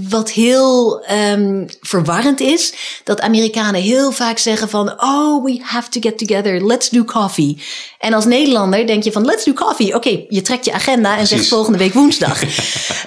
wat 0.10 0.32
heel 0.32 1.04
ehm, 1.04 1.66
verwarrend 1.82 2.40
is, 2.40 2.74
dat 3.04 3.22
Amerikanen 3.22 3.82
heel 3.82 4.12
vaak 4.12 4.38
zeggen 4.38 4.70
van, 4.70 5.04
oh, 5.04 5.44
we 5.44 5.60
have 5.62 5.90
to 5.90 6.00
get 6.00 6.18
together, 6.18 6.66
let's 6.66 6.90
do 6.90 7.04
coffee. 7.04 7.62
En 8.00 8.14
als 8.14 8.26
Nederlander 8.26 8.88
denk 8.88 9.04
je 9.04 9.12
van, 9.12 9.26
let's 9.26 9.44
do 9.44 9.54
coffee. 9.54 9.96
Oké, 9.96 10.24
je 10.30 10.42
trekt 10.42 10.66
je 10.66 10.74
agenda 10.74 11.18
en 11.18 11.28
zegt 11.28 11.48
volgende 11.48 11.78
week 11.78 11.94
woensdag. 11.94 12.44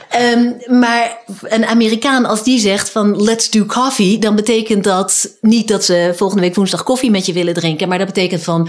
Ehm, 0.09 0.53
maar 0.67 1.19
een 1.43 1.67
Amerikaan 1.67 2.25
als 2.25 2.43
die 2.43 2.59
zegt 2.59 2.91
van, 2.91 3.23
let's 3.23 3.51
do 3.51 3.65
coffee, 3.65 4.19
dan 4.19 4.35
betekent 4.35 4.85
dat 4.85 5.37
niet 5.41 5.69
dat 5.69 5.85
ze 5.85 6.13
volgende 6.17 6.43
week 6.43 6.55
woensdag 6.55 6.83
koffie 6.83 7.11
met 7.11 7.27
je 7.27 7.33
willen 7.33 7.55
drinken, 7.55 7.89
maar 7.89 7.99
dat 7.99 8.07
betekent 8.07 8.43
van, 8.43 8.69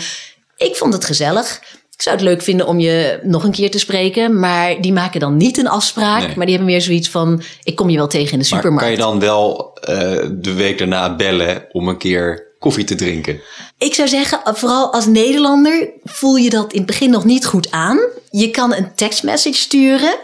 ik 0.57 0.75
vond 0.75 0.93
het 0.93 1.05
gezellig. 1.05 1.61
Ik 1.97 2.03
zou 2.03 2.15
het 2.15 2.25
leuk 2.25 2.41
vinden 2.41 2.67
om 2.67 2.79
je 2.79 3.19
nog 3.23 3.43
een 3.43 3.51
keer 3.51 3.71
te 3.71 3.79
spreken. 3.79 4.39
Maar 4.39 4.81
die 4.81 4.93
maken 4.93 5.19
dan 5.19 5.37
niet 5.37 5.57
een 5.57 5.67
afspraak. 5.67 6.19
Nee. 6.19 6.35
Maar 6.35 6.45
die 6.45 6.55
hebben 6.55 6.73
meer 6.73 6.81
zoiets 6.81 7.09
van: 7.09 7.41
ik 7.63 7.75
kom 7.75 7.89
je 7.89 7.97
wel 7.97 8.07
tegen 8.07 8.31
in 8.31 8.39
de 8.39 8.47
Maar 8.49 8.61
supermarkt. 8.61 8.81
kan 8.81 8.91
je 8.91 8.97
dan 8.97 9.19
wel 9.19 9.73
eh, 9.81 10.29
de 10.31 10.53
week 10.53 10.77
daarna 10.77 11.15
bellen 11.15 11.65
om 11.71 11.87
een 11.87 11.97
keer 11.97 12.47
koffie 12.59 12.83
te 12.83 12.95
drinken? 12.95 13.41
Ik 13.77 13.93
zou 13.93 14.07
zeggen, 14.07 14.39
vooral 14.43 14.93
als 14.93 15.05
Nederlander 15.05 15.89
voel 16.03 16.35
je 16.35 16.49
dat 16.49 16.71
in 16.71 16.77
het 16.77 16.87
begin 16.87 17.09
nog 17.09 17.25
niet 17.25 17.45
goed 17.45 17.71
aan. 17.71 17.99
Je 18.31 18.49
kan 18.49 18.73
een 18.73 18.95
tekstmessage 18.95 19.57
sturen, 19.57 20.15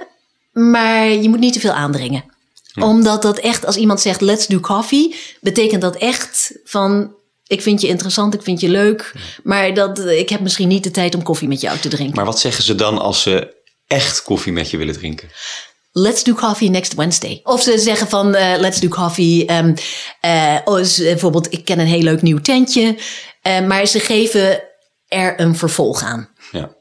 maar 0.51 1.08
je 1.08 1.30
moet 1.30 1.39
niet 1.39 1.53
te 1.53 1.60
veel 1.60 1.72
aandringen. 1.72 2.24
Omdat 2.80 3.22
dat 3.22 3.38
echt, 3.38 3.65
als 3.65 3.75
iemand 3.75 4.01
zegt 4.01 4.22
let's 4.22 4.48
do 4.48 4.60
coffee, 4.60 5.15
betekent 5.42 5.82
dat 5.82 5.96
echt 5.96 6.60
van 6.63 7.13
ik 7.48 7.62
vind 7.62 7.82
je 7.82 7.88
interessant, 7.88 8.34
ik 8.34 8.42
vind 8.42 8.60
je 8.60 8.70
leuk, 8.70 9.12
maar 9.44 9.74
dat, 9.74 10.00
ik 10.00 10.30
heb 10.30 10.40
misschien 10.40 10.68
niet 10.68 10.84
de 10.84 10.92
tijd 10.92 11.16
om 11.16 11.24
koffie 11.24 11.48
met 11.48 11.62
jou 11.62 11.78
te 11.80 11.88
drinken. 11.90 12.16
Maar 12.16 12.26
wat 12.26 12.40
zeggen 12.40 12.64
ze 12.64 12.76
dan 12.76 12.98
als 12.98 13.22
ze 13.22 13.62
echt 13.88 14.24
koffie 14.24 14.54
met 14.54 14.70
je 14.70 14.78
willen 14.78 14.94
drinken? 14.94 15.30
Let's 15.92 16.24
do 16.24 16.34
coffee 16.34 16.70
next 16.70 16.94
Wednesday. 16.94 17.40
Of 17.44 17.62
ze 17.62 17.80
zeggen 17.80 18.08
van 18.08 18.36
eh, 18.36 18.60
let's 18.60 18.80
do 18.80 18.88
coffee. 18.88 19.46
eh, 19.46 20.58
oh, 20.66 20.82
ze- 20.82 21.04
bijvoorbeeld, 21.04 21.54
ik 21.54 21.66
ken 21.66 21.80
een 21.80 21.86
heel 21.88 22.02
leuk 22.02 22.22
nieuw 22.22 22.42
tentje. 22.42 22.98
Eh, 23.42 23.60
maar 23.66 23.86
ze 23.86 24.00
geven 24.00 24.64
er 25.08 25.40
een 25.40 25.56
vervolg 25.56 26.04
aan. 26.04 26.30
Ja. 26.52 26.76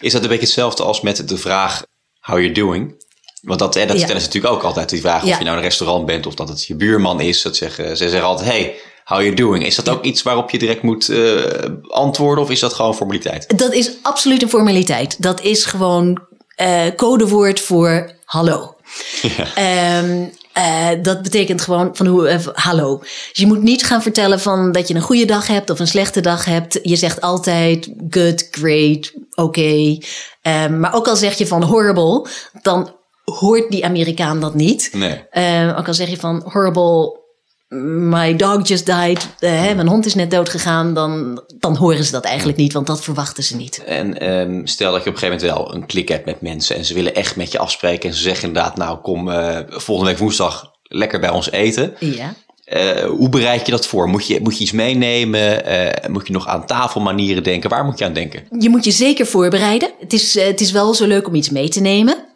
Is 0.00 0.12
dat 0.12 0.22
een 0.22 0.28
beetje 0.28 0.44
hetzelfde 0.44 0.82
als 0.82 1.00
met 1.00 1.28
de 1.28 1.36
vraag 1.36 1.82
how 2.20 2.38
you 2.40 2.52
doing? 2.52 3.06
Want 3.42 3.58
dat, 3.58 3.74
hè, 3.74 3.86
dat 3.86 3.96
Ja. 3.96 4.02
stellen 4.04 4.20
ze 4.20 4.26
natuurlijk 4.26 4.54
ook 4.54 4.62
altijd, 4.62 4.88
die 4.88 5.00
vraag 5.00 5.22
of 5.22 5.28
Ja. 5.28 5.38
je 5.38 5.44
nou 5.44 5.56
in 5.56 5.62
een 5.62 5.68
restaurant 5.68 6.06
bent 6.06 6.26
of 6.26 6.34
dat 6.34 6.48
het 6.48 6.64
je 6.66 6.74
buurman 6.74 7.20
is. 7.20 7.42
Dat 7.42 7.56
zeggen, 7.56 7.96
ze 7.96 8.08
zeggen 8.08 8.28
altijd, 8.28 8.48
hey, 8.50 8.74
how 9.08 9.20
you 9.20 9.34
doing? 9.34 9.66
Is 9.66 9.76
dat 9.76 9.88
ook 9.88 10.04
iets 10.04 10.22
waarop 10.22 10.50
je 10.50 10.58
direct 10.58 10.82
moet 10.82 11.08
eh, 11.08 11.42
antwoorden 11.88 12.44
of 12.44 12.50
is 12.50 12.60
dat 12.60 12.74
gewoon 12.74 12.94
formaliteit? 12.94 13.58
Dat 13.58 13.72
is 13.72 13.96
absoluut 14.02 14.42
een 14.42 14.48
formaliteit. 14.48 15.22
Dat 15.22 15.40
is 15.40 15.64
gewoon 15.64 16.18
eh, 16.54 16.86
codewoord 16.96 17.60
voor 17.60 18.10
hallo. 18.24 18.76
Ehm, 19.54 20.24
eh, 20.52 20.88
dat 21.02 21.22
betekent 21.22 21.60
gewoon 21.60 21.96
van 21.96 22.06
hoe, 22.06 22.28
eh, 22.28 22.46
hallo. 22.52 22.98
Dus 22.98 23.30
je 23.32 23.46
moet 23.46 23.62
niet 23.62 23.84
gaan 23.84 24.02
vertellen 24.02 24.40
van 24.40 24.72
dat 24.72 24.88
je 24.88 24.94
een 24.94 25.00
goede 25.00 25.24
dag 25.24 25.46
hebt 25.46 25.70
of 25.70 25.78
een 25.78 25.86
slechte 25.86 26.20
dag 26.20 26.44
hebt. 26.44 26.78
Je 26.82 26.96
zegt 26.96 27.20
altijd 27.20 27.92
good, 28.10 28.48
great, 28.50 29.12
oké. 29.34 29.98
Ehm, 30.42 30.80
maar 30.80 30.94
ook 30.94 31.08
al 31.08 31.16
zeg 31.16 31.38
je 31.38 31.46
van 31.46 31.62
horrible, 31.62 32.26
dan 32.62 32.96
hoort 33.24 33.70
die 33.70 33.84
Amerikaan 33.84 34.40
dat 34.40 34.54
niet. 34.54 34.90
Nee. 34.92 35.24
Ehm, 35.30 35.74
ook 35.76 35.86
al 35.86 35.94
zeg 35.94 36.08
je 36.08 36.16
van 36.16 36.42
horrible, 36.52 37.20
my 37.68 38.36
dog 38.36 38.68
just 38.68 38.86
died, 38.86 39.28
eh, 39.38 39.50
hè, 39.50 39.74
mijn 39.74 39.88
hond 39.88 40.06
is 40.06 40.14
net 40.14 40.30
dood 40.30 40.48
gegaan, 40.48 40.94
dan, 40.94 41.42
dan 41.58 41.76
horen 41.76 42.04
ze 42.04 42.12
dat 42.12 42.24
eigenlijk 42.24 42.58
niet, 42.58 42.72
want 42.72 42.86
dat 42.86 43.00
verwachten 43.00 43.42
ze 43.42 43.56
niet. 43.56 43.84
En 43.84 44.18
ehm, 44.18 44.66
stel 44.66 44.92
dat 44.92 45.04
je 45.04 45.08
op 45.08 45.14
een 45.14 45.20
gegeven 45.20 45.46
moment 45.46 45.58
wel 45.58 45.74
een 45.74 45.86
klik 45.86 46.08
hebt 46.08 46.26
met 46.26 46.40
mensen 46.40 46.76
en 46.76 46.84
ze 46.84 46.94
willen 46.94 47.14
echt 47.14 47.36
met 47.36 47.52
je 47.52 47.58
afspreken 47.58 48.08
en 48.08 48.14
ze 48.14 48.22
zeggen 48.22 48.48
inderdaad, 48.48 48.76
nou 48.76 48.98
kom 48.98 49.30
eh, 49.30 49.58
volgende 49.68 50.10
week 50.10 50.20
woensdag 50.20 50.72
lekker 50.82 51.20
bij 51.20 51.30
ons 51.30 51.50
eten. 51.50 51.94
Ja. 52.00 52.34
Eh, 52.64 53.04
hoe 53.04 53.28
bereid 53.28 53.66
je 53.66 53.72
dat 53.72 53.86
voor? 53.86 54.08
Moet 54.08 54.26
je, 54.26 54.40
moet 54.40 54.56
je 54.56 54.62
iets 54.62 54.72
meenemen? 54.72 55.62
Moet 56.10 56.26
je 56.26 56.32
nog 56.32 56.46
aan 56.46 56.66
tafelmanieren 56.66 57.42
denken? 57.42 57.70
Waar 57.70 57.84
moet 57.84 57.98
je 57.98 58.04
aan 58.04 58.12
denken? 58.12 58.42
Je 58.58 58.68
moet 58.68 58.84
je 58.84 58.90
zeker 58.90 59.26
voorbereiden. 59.26 59.90
Het 59.98 60.12
is, 60.12 60.34
het 60.34 60.60
is 60.60 60.70
wel 60.70 60.94
zo 60.94 61.06
leuk 61.06 61.26
om 61.26 61.34
iets 61.34 61.50
mee 61.50 61.68
te 61.68 61.80
nemen. 61.80 62.27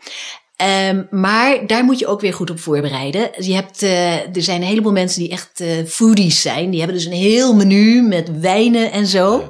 Ehm, 0.63 1.03
maar 1.11 1.67
daar 1.67 1.85
moet 1.85 1.99
je 1.99 2.07
ook 2.07 2.21
weer 2.21 2.35
goed 2.35 2.51
op 2.51 2.61
voorbereiden. 2.61 3.31
Je 3.37 3.55
hebt, 3.55 3.83
eh, 3.83 4.37
er 4.37 4.43
zijn 4.43 4.61
een 4.61 4.67
heleboel 4.67 4.93
mensen 4.93 5.21
die 5.21 5.31
echt 5.31 5.61
eh, 5.61 5.69
foodies 5.87 6.43
zijn. 6.43 6.71
Die 6.71 6.79
hebben 6.79 6.97
dus 6.97 7.07
een 7.07 7.13
heel 7.13 7.55
menu 7.55 8.03
met 8.03 8.41
wijnen 8.41 8.93
en 8.93 9.07
zo. 9.07 9.49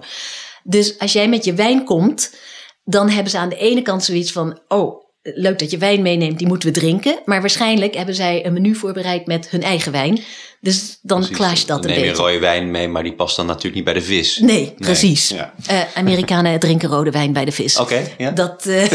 Dus 0.62 0.98
als 0.98 1.12
jij 1.12 1.28
met 1.28 1.44
je 1.44 1.54
wijn 1.54 1.84
komt, 1.84 2.34
dan 2.84 3.08
hebben 3.08 3.30
ze 3.30 3.38
aan 3.38 3.48
de 3.48 3.56
ene 3.56 3.82
kant 3.82 4.04
zoiets 4.04 4.32
van: 4.32 4.60
oh, 4.68 5.04
leuk 5.22 5.58
dat 5.58 5.70
je 5.70 5.78
wijn 5.78 6.02
meeneemt, 6.02 6.38
die 6.38 6.46
moeten 6.46 6.72
we 6.72 6.80
drinken. 6.80 7.18
Maar 7.24 7.40
waarschijnlijk 7.40 7.94
hebben 7.94 8.14
zij 8.14 8.46
een 8.46 8.52
menu 8.52 8.74
voorbereid 8.74 9.26
met 9.26 9.50
hun 9.50 9.62
eigen 9.62 9.92
wijn. 9.92 10.20
Dus 10.64 10.98
dan 11.02 11.28
clash 11.30 11.64
dat 11.64 11.82
Dan 11.82 11.90
een 11.90 11.96
neem 11.96 12.04
je 12.04 12.10
beetje. 12.10 12.22
rode 12.26 12.38
wijn 12.38 12.70
mee, 12.70 12.88
maar 12.88 13.02
die 13.02 13.12
past 13.14 13.36
dan 13.36 13.46
natuurlijk 13.46 13.74
niet 13.74 13.84
bij 13.84 13.94
de 13.94 14.02
vis. 14.02 14.38
Nee, 14.38 14.74
precies. 14.78 15.28
Ja. 15.28 15.52
Eh, 15.66 15.80
Amerikanen 15.94 16.60
drinken 16.66 16.88
rode 16.88 17.10
wijn 17.10 17.32
bij 17.32 17.44
de 17.44 17.52
vis. 17.52 17.78
Oké, 17.78 18.02
ja. 18.18 18.30
Dat, 18.30 18.66
eh, 18.66 18.90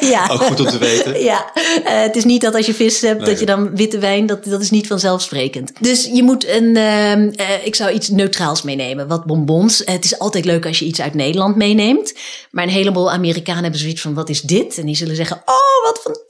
ja. 0.14 0.28
Ook 0.30 0.42
goed 0.42 0.60
om 0.60 0.66
te 0.66 0.78
weten. 0.78 1.20
Ja, 1.28 1.50
eh, 1.84 2.00
het 2.00 2.16
is 2.16 2.24
niet 2.24 2.40
dat 2.40 2.54
als 2.54 2.66
je 2.66 2.74
vis 2.74 3.00
hebt, 3.00 3.20
Nee. 3.20 3.28
dat 3.30 3.40
je 3.40 3.46
dan 3.46 3.76
witte 3.76 3.98
wijn, 3.98 4.26
dat, 4.26 4.44
dat 4.44 4.60
is 4.60 4.70
niet 4.70 4.86
vanzelfsprekend. 4.86 5.72
Dus 5.80 6.08
je 6.12 6.22
moet 6.22 6.46
een, 6.48 6.76
ehm, 6.76 7.28
eh, 7.36 7.66
ik 7.66 7.74
zou 7.74 7.90
iets 7.90 8.08
neutraals 8.08 8.62
meenemen, 8.62 9.08
wat 9.08 9.24
bonbons. 9.24 9.82
Het 9.84 10.04
is 10.04 10.18
altijd 10.18 10.44
leuk 10.44 10.66
als 10.66 10.78
je 10.78 10.84
iets 10.84 11.00
uit 11.00 11.14
Nederland 11.14 11.56
meeneemt. 11.56 12.14
Maar 12.50 12.64
een 12.64 12.70
heleboel 12.70 13.10
Amerikanen 13.10 13.62
hebben 13.62 13.80
zoiets 13.80 14.00
van, 14.00 14.14
wat 14.14 14.28
is 14.28 14.40
dit? 14.40 14.78
En 14.78 14.86
die 14.86 14.96
zullen 14.96 15.16
zeggen, 15.16 15.36
oh, 15.36 15.84
wat 15.84 15.98
fantastisch. 16.02 16.27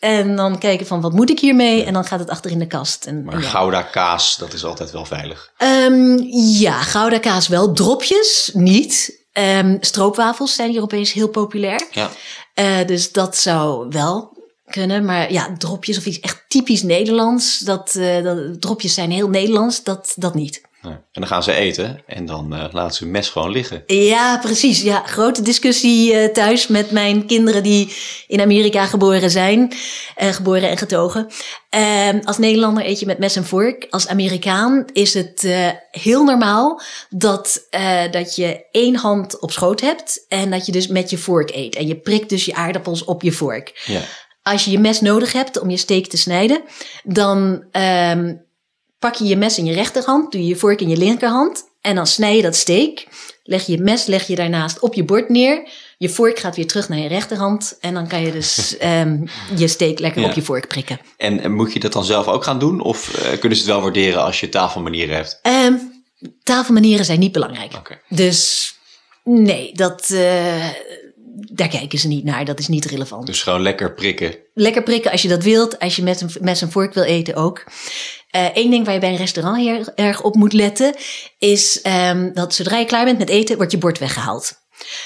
En 0.00 0.36
dan 0.36 0.58
kijken 0.58 0.86
van, 0.86 1.00
wat 1.00 1.12
moet 1.12 1.30
ik 1.30 1.40
hiermee? 1.40 1.84
En 1.84 1.92
dan 1.92 2.04
gaat 2.04 2.18
het 2.18 2.30
achter 2.30 2.50
in 2.50 2.58
de 2.58 2.66
kast. 2.66 3.06
En, 3.06 3.24
Maar 3.24 3.34
en 3.34 3.40
ja. 3.40 3.48
Gouda 3.48 3.82
kaas, 3.82 4.36
dat 4.36 4.52
is 4.52 4.64
altijd 4.64 4.90
wel 4.90 5.04
veilig. 5.04 5.52
Ehm, 5.56 6.18
ja, 6.58 6.82
Gouda 6.82 7.18
kaas 7.18 7.48
wel. 7.48 7.72
Dropjes 7.72 8.50
niet. 8.52 9.22
Ehm, 9.32 9.76
stroopwafels 9.80 10.54
zijn 10.54 10.70
hier 10.70 10.82
opeens 10.82 11.12
heel 11.12 11.28
populair. 11.28 11.86
Ja. 11.90 12.10
Eh, 12.54 12.86
dus 12.86 13.12
dat 13.12 13.36
zou 13.36 13.88
wel 13.90 14.36
kunnen. 14.66 15.04
Maar 15.04 15.32
ja, 15.32 15.54
dropjes 15.58 15.98
of 15.98 16.06
iets 16.06 16.20
echt 16.20 16.44
typisch 16.48 16.82
Nederlands. 16.82 17.58
Dat, 17.58 17.94
eh, 17.94 18.22
dat, 18.22 18.60
dropjes 18.60 18.94
zijn 18.94 19.10
heel 19.10 19.28
Nederlands, 19.28 19.82
dat, 19.82 20.12
dat 20.16 20.34
niet. 20.34 20.60
En 20.90 21.20
dan 21.20 21.26
gaan 21.26 21.42
ze 21.42 21.52
eten 21.52 22.02
en 22.06 22.26
dan 22.26 22.54
eh, 22.54 22.64
laten 22.72 22.96
ze 22.96 23.02
hun 23.02 23.12
mes 23.12 23.28
gewoon 23.28 23.50
liggen. 23.50 23.82
Ja, 23.86 24.38
precies. 24.38 24.82
Ja, 24.82 25.02
grote 25.06 25.42
discussie 25.42 26.14
eh, 26.14 26.32
thuis 26.32 26.66
met 26.66 26.90
mijn 26.90 27.26
kinderen 27.26 27.62
die 27.62 27.96
in 28.26 28.40
Amerika 28.40 28.86
geboren 28.86 29.30
zijn. 29.30 29.72
eh, 30.14 30.28
geboren 30.28 30.68
en 30.70 30.76
getogen. 30.76 31.26
Ehm, 31.70 32.20
als 32.24 32.38
Nederlander 32.38 32.86
eet 32.86 33.00
je 33.00 33.06
met 33.06 33.18
mes 33.18 33.36
en 33.36 33.44
vork. 33.44 33.86
Als 33.90 34.08
Amerikaan 34.08 34.84
is 34.92 35.14
het 35.14 35.48
heel 35.90 36.24
normaal 36.24 36.80
dat, 37.08 37.68
dat 38.10 38.36
je 38.36 38.66
één 38.70 38.96
hand 38.96 39.40
op 39.40 39.50
schoot 39.50 39.80
hebt. 39.80 40.24
En 40.28 40.50
dat 40.50 40.66
je 40.66 40.72
dus 40.72 40.86
met 40.86 41.10
je 41.10 41.18
vork 41.18 41.50
eet. 41.50 41.74
En 41.74 41.86
je 41.86 41.96
prikt 41.96 42.28
dus 42.28 42.44
je 42.44 42.54
aardappels 42.54 43.04
op 43.04 43.22
je 43.22 43.32
vork. 43.32 43.82
Ja. 43.86 44.00
Als 44.42 44.64
je 44.64 44.70
je 44.70 44.78
mes 44.78 45.00
nodig 45.00 45.32
hebt 45.32 45.60
om 45.60 45.70
je 45.70 45.76
steak 45.76 46.06
te 46.06 46.16
snijden, 46.16 46.62
dan 47.04 47.64
ehm, 47.70 48.34
pak 49.04 49.14
je 49.14 49.24
je 49.24 49.36
mes 49.36 49.58
in 49.58 49.64
je 49.64 49.74
rechterhand, 49.74 50.32
doe 50.32 50.40
je 50.40 50.46
je 50.46 50.56
vork 50.56 50.80
in 50.80 50.88
je 50.88 50.96
linkerhand 50.96 51.64
en 51.80 51.94
dan 51.94 52.06
snij 52.06 52.36
je 52.36 52.42
dat 52.42 52.56
steak. 52.56 53.06
Leg 53.42 53.66
je 53.66 53.72
je 53.72 53.78
mes, 53.82 54.06
leg 54.06 54.26
je 54.26 54.34
daarnaast 54.34 54.78
op 54.78 54.94
je 54.94 55.04
bord 55.04 55.28
neer. 55.28 55.68
Je 55.98 56.08
vork 56.08 56.38
gaat 56.38 56.56
weer 56.56 56.66
terug 56.66 56.88
naar 56.88 56.98
je 56.98 57.08
rechterhand 57.08 57.76
en 57.80 57.94
dan 57.94 58.08
kan 58.08 58.22
je 58.22 58.32
dus 58.32 58.76
ehm, 58.76 59.26
je 59.56 59.68
steak 59.68 59.98
lekker 59.98 60.22
Ja. 60.22 60.28
op 60.28 60.34
je 60.34 60.42
vork 60.42 60.68
prikken. 60.68 61.00
En, 61.16 61.40
en 61.40 61.54
moet 61.54 61.72
je 61.72 61.80
dat 61.80 61.92
dan 61.92 62.04
zelf 62.04 62.26
ook 62.26 62.44
gaan 62.44 62.58
doen? 62.58 62.80
Of 62.80 63.14
eh, 63.14 63.38
kunnen 63.38 63.58
ze 63.58 63.64
het 63.64 63.72
wel 63.72 63.82
waarderen 63.82 64.22
als 64.24 64.40
je 64.40 64.48
tafelmanieren 64.48 65.16
hebt? 65.16 65.38
Ehm, 65.42 65.74
tafelmanieren 66.42 67.04
zijn 67.04 67.18
niet 67.18 67.32
belangrijk. 67.32 68.00
Dus 68.08 68.72
nee, 69.24 69.72
dat, 69.74 70.10
eh, 70.10 70.68
daar 71.34 71.68
kijken 71.68 71.98
ze 71.98 72.08
niet 72.08 72.24
naar. 72.24 72.44
Dat 72.44 72.58
is 72.58 72.68
niet 72.68 72.84
relevant. 72.84 73.26
Dus 73.26 73.42
gewoon 73.42 73.62
lekker 73.62 73.94
prikken. 73.94 74.36
Lekker 74.54 74.82
prikken 74.82 75.10
als 75.10 75.22
je 75.22 75.28
dat 75.28 75.42
wilt. 75.42 75.78
Als 75.78 75.96
je 75.96 76.02
met 76.02 76.20
een, 76.20 76.30
met 76.40 76.60
een 76.60 76.70
vork 76.70 76.94
wil 76.94 77.02
eten 77.02 77.34
ook. 77.34 77.64
Eén 78.54 78.70
ding 78.70 78.84
waar 78.84 78.94
je 78.94 79.00
bij 79.00 79.10
een 79.10 79.16
restaurant 79.16 79.56
heel 79.56 79.84
erg 79.94 80.22
op 80.22 80.34
moet 80.34 80.52
letten... 80.52 80.94
is 81.38 81.80
ehm, 81.80 82.32
dat 82.32 82.54
zodra 82.54 82.78
je 82.78 82.84
klaar 82.84 83.04
bent 83.04 83.18
met 83.18 83.28
eten, 83.28 83.56
wordt 83.56 83.72
je 83.72 83.78
bord 83.78 83.98
weggehaald. 83.98 84.52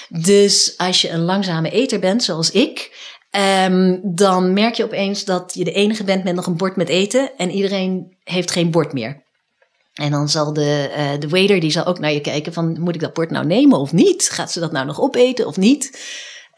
Dus 0.09 0.75
als 0.77 1.03
je 1.03 1.11
een 1.11 1.25
langzame 1.25 1.71
eter 1.71 1.99
bent, 1.99 2.23
zoals 2.23 2.51
ik... 2.51 2.97
ehm, 3.31 3.99
dan 4.03 4.53
merk 4.53 4.75
je 4.75 4.85
opeens 4.85 5.25
dat 5.25 5.53
je 5.55 5.65
de 5.65 5.73
enige 5.73 6.05
bent 6.05 6.25
met 6.25 6.35
nog 6.35 6.47
een 6.47 6.57
bord 6.57 6.77
met 6.77 6.89
eten... 6.89 7.31
en 7.37 7.51
iedereen 7.51 8.17
heeft 8.25 8.51
geen 8.51 8.71
bord 8.71 8.93
meer. 8.93 9.27
En 9.95 10.11
dan 10.11 10.29
zal 10.29 10.53
de, 10.53 10.91
eh, 10.95 11.11
de 11.19 11.29
waiter 11.29 11.61
die 11.61 11.71
zal 11.71 11.87
ook 11.87 11.99
naar 11.99 12.13
je 12.13 12.21
kijken 12.21 12.53
van... 12.53 12.81
moet 12.81 12.95
ik 12.95 13.01
dat 13.01 13.13
bord 13.13 13.31
nou 13.31 13.47
nemen 13.47 13.79
of 13.79 13.93
niet? 13.93 14.29
Gaat 14.31 14.53
ze 14.53 14.61
dat 14.61 14.73
nou 14.73 14.87
nog 14.87 15.01
opeten 15.01 15.47
of 15.47 15.57
niet? 15.57 15.99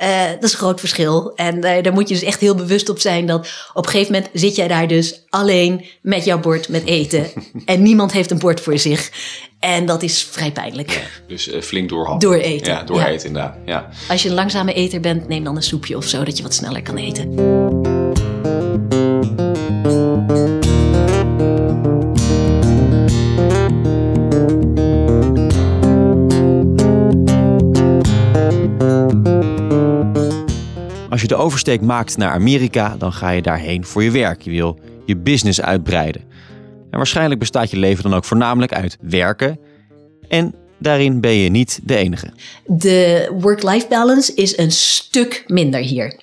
Eh, 0.01 0.27
dat 0.31 0.43
is 0.43 0.53
een 0.53 0.59
groot 0.59 0.81
verschil. 0.81 1.33
En 1.35 1.63
eh, 1.63 1.83
daar 1.83 1.93
moet 1.93 2.09
je 2.09 2.15
dus 2.15 2.23
echt 2.23 2.41
heel 2.41 2.55
bewust 2.55 2.89
op 2.89 2.99
zijn 2.99 3.27
dat 3.27 3.69
op 3.75 3.85
een 3.85 3.91
gegeven 3.91 4.13
moment 4.13 4.31
zit 4.33 4.57
jij 4.57 4.69
daar 4.69 4.89
dus 4.89 5.25
alleen 5.29 5.85
met 6.03 6.25
jouw 6.25 6.41
bord 6.41 6.69
met 6.69 6.87
eten. 6.87 7.27
en 7.65 7.83
niemand 7.83 8.13
heeft 8.13 8.31
een 8.31 8.39
bord 8.39 8.61
voor 8.61 8.79
zich. 8.79 9.11
En 9.59 9.87
dat 9.87 10.03
is 10.03 10.23
vrij 10.23 10.53
pijnlijk. 10.53 11.11
Dus 11.27 11.49
eh, 11.49 11.61
flink 11.61 11.89
doorhappen. 11.89 12.29
Dooreten, 12.29 12.73
Ja, 12.73 12.83
dooreten 12.83 13.13
ja. 13.13 13.25
inderdaad. 13.25 13.57
Ja. 13.67 13.89
Als 14.09 14.23
je 14.23 14.29
een 14.29 14.35
langzame 14.35 14.73
eter 14.73 15.01
bent, 15.01 15.29
neem 15.29 15.45
dan 15.45 15.57
een 15.57 15.63
soepje 15.63 15.97
of 15.97 16.05
zo, 16.05 16.25
dat 16.25 16.37
je 16.37 16.43
wat 16.43 16.55
sneller 16.55 16.83
kan 16.83 16.97
eten. 16.97 18.00
De 31.31 31.37
oversteek 31.37 31.81
maakt 31.81 32.17
naar 32.17 32.31
Amerika, 32.31 32.97
dan 32.99 33.13
ga 33.13 33.31
je 33.31 33.43
daarheen 33.43 33.85
voor 33.85 34.03
je 34.03 34.11
werk. 34.11 34.43
Je 34.43 34.51
wil 34.51 34.79
je 35.05 35.17
business 35.17 35.61
uitbreiden. 35.61 36.23
En 36.91 36.97
waarschijnlijk 36.97 37.41
bestaat 37.41 37.71
je 37.71 37.77
leven 37.77 38.03
dan 38.03 38.15
ook 38.15 38.25
voornamelijk 38.25 38.73
uit 38.73 38.99
werken. 39.01 39.59
En 40.29 40.55
daarin 40.79 41.21
ben 41.21 41.33
je 41.33 41.51
niet 41.51 41.81
de 41.83 41.97
enige. 41.97 42.33
De 42.67 43.31
work-life 43.41 43.87
balance 43.89 44.35
is 44.35 44.59
een 44.59 44.71
stuk 44.71 45.45
minder 45.47 45.81
hier. 45.81 46.21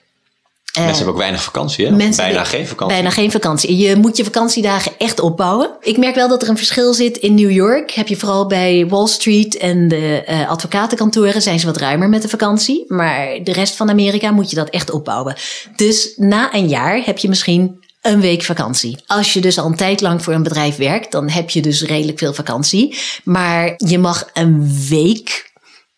Mensen 0.78 0.96
hebben 0.96 1.14
ook 1.14 1.20
weinig 1.20 1.44
vakantie, 1.44 1.86
hè? 1.86 1.96
Bijna 1.96 2.24
hebben 2.24 2.46
geen 2.46 2.68
vakantie. 2.68 2.96
Bijna 2.96 3.10
geen 3.10 3.32
vakantie. 3.32 3.78
Je 3.78 3.96
moet 3.96 4.18
je 4.18 4.24
vakantiedagen 4.24 4.92
echt 4.98 5.20
opbouwen. 5.20 5.70
Ik 5.82 5.98
merk 5.98 6.16
wel 6.16 6.28
dat 6.28 6.42
er 6.42 6.50
een 6.50 6.58
verschil 6.58 6.94
zit 6.94 7.18
in 7.18 7.34
New 7.34 7.52
York. 7.52 7.92
Heb 7.92 8.08
je 8.08 8.18
vooral 8.18 8.48
bij 8.48 8.88
Wall 8.88 9.08
Street 9.08 9.58
en 9.58 9.88
de 9.88 10.24
eh, 10.26 10.50
advocatenkantoren 10.50 11.42
zijn 11.42 11.60
ze 11.60 11.66
wat 11.66 11.78
ruimer 11.78 12.10
met 12.10 12.22
de 12.22 12.30
vakantie. 12.30 12.86
Maar 12.88 13.40
de 13.44 13.54
rest 13.54 13.76
van 13.76 13.90
Amerika 13.90 14.32
moet 14.32 14.50
je 14.50 14.56
dat 14.56 14.70
echt 14.70 14.92
opbouwen. 14.92 15.36
Dus 15.76 16.14
na 16.16 16.54
een 16.54 16.68
jaar 16.68 17.02
heb 17.06 17.18
je 17.18 17.30
misschien 17.30 17.86
een 18.02 18.22
week 18.22 18.44
vakantie. 18.44 18.98
Als 19.06 19.34
je 19.34 19.42
dus 19.42 19.58
al 19.58 19.66
een 19.66 19.76
tijd 19.76 20.02
lang 20.02 20.24
voor 20.24 20.34
een 20.34 20.44
bedrijf 20.44 20.76
werkt, 20.76 21.12
dan 21.12 21.30
heb 21.30 21.50
je 21.50 21.62
dus 21.62 21.82
redelijk 21.82 22.18
veel 22.20 22.34
vakantie. 22.34 22.98
Maar 23.24 23.74
je 23.78 24.00
mag 24.00 24.30
een 24.34 24.86
week 24.90 25.52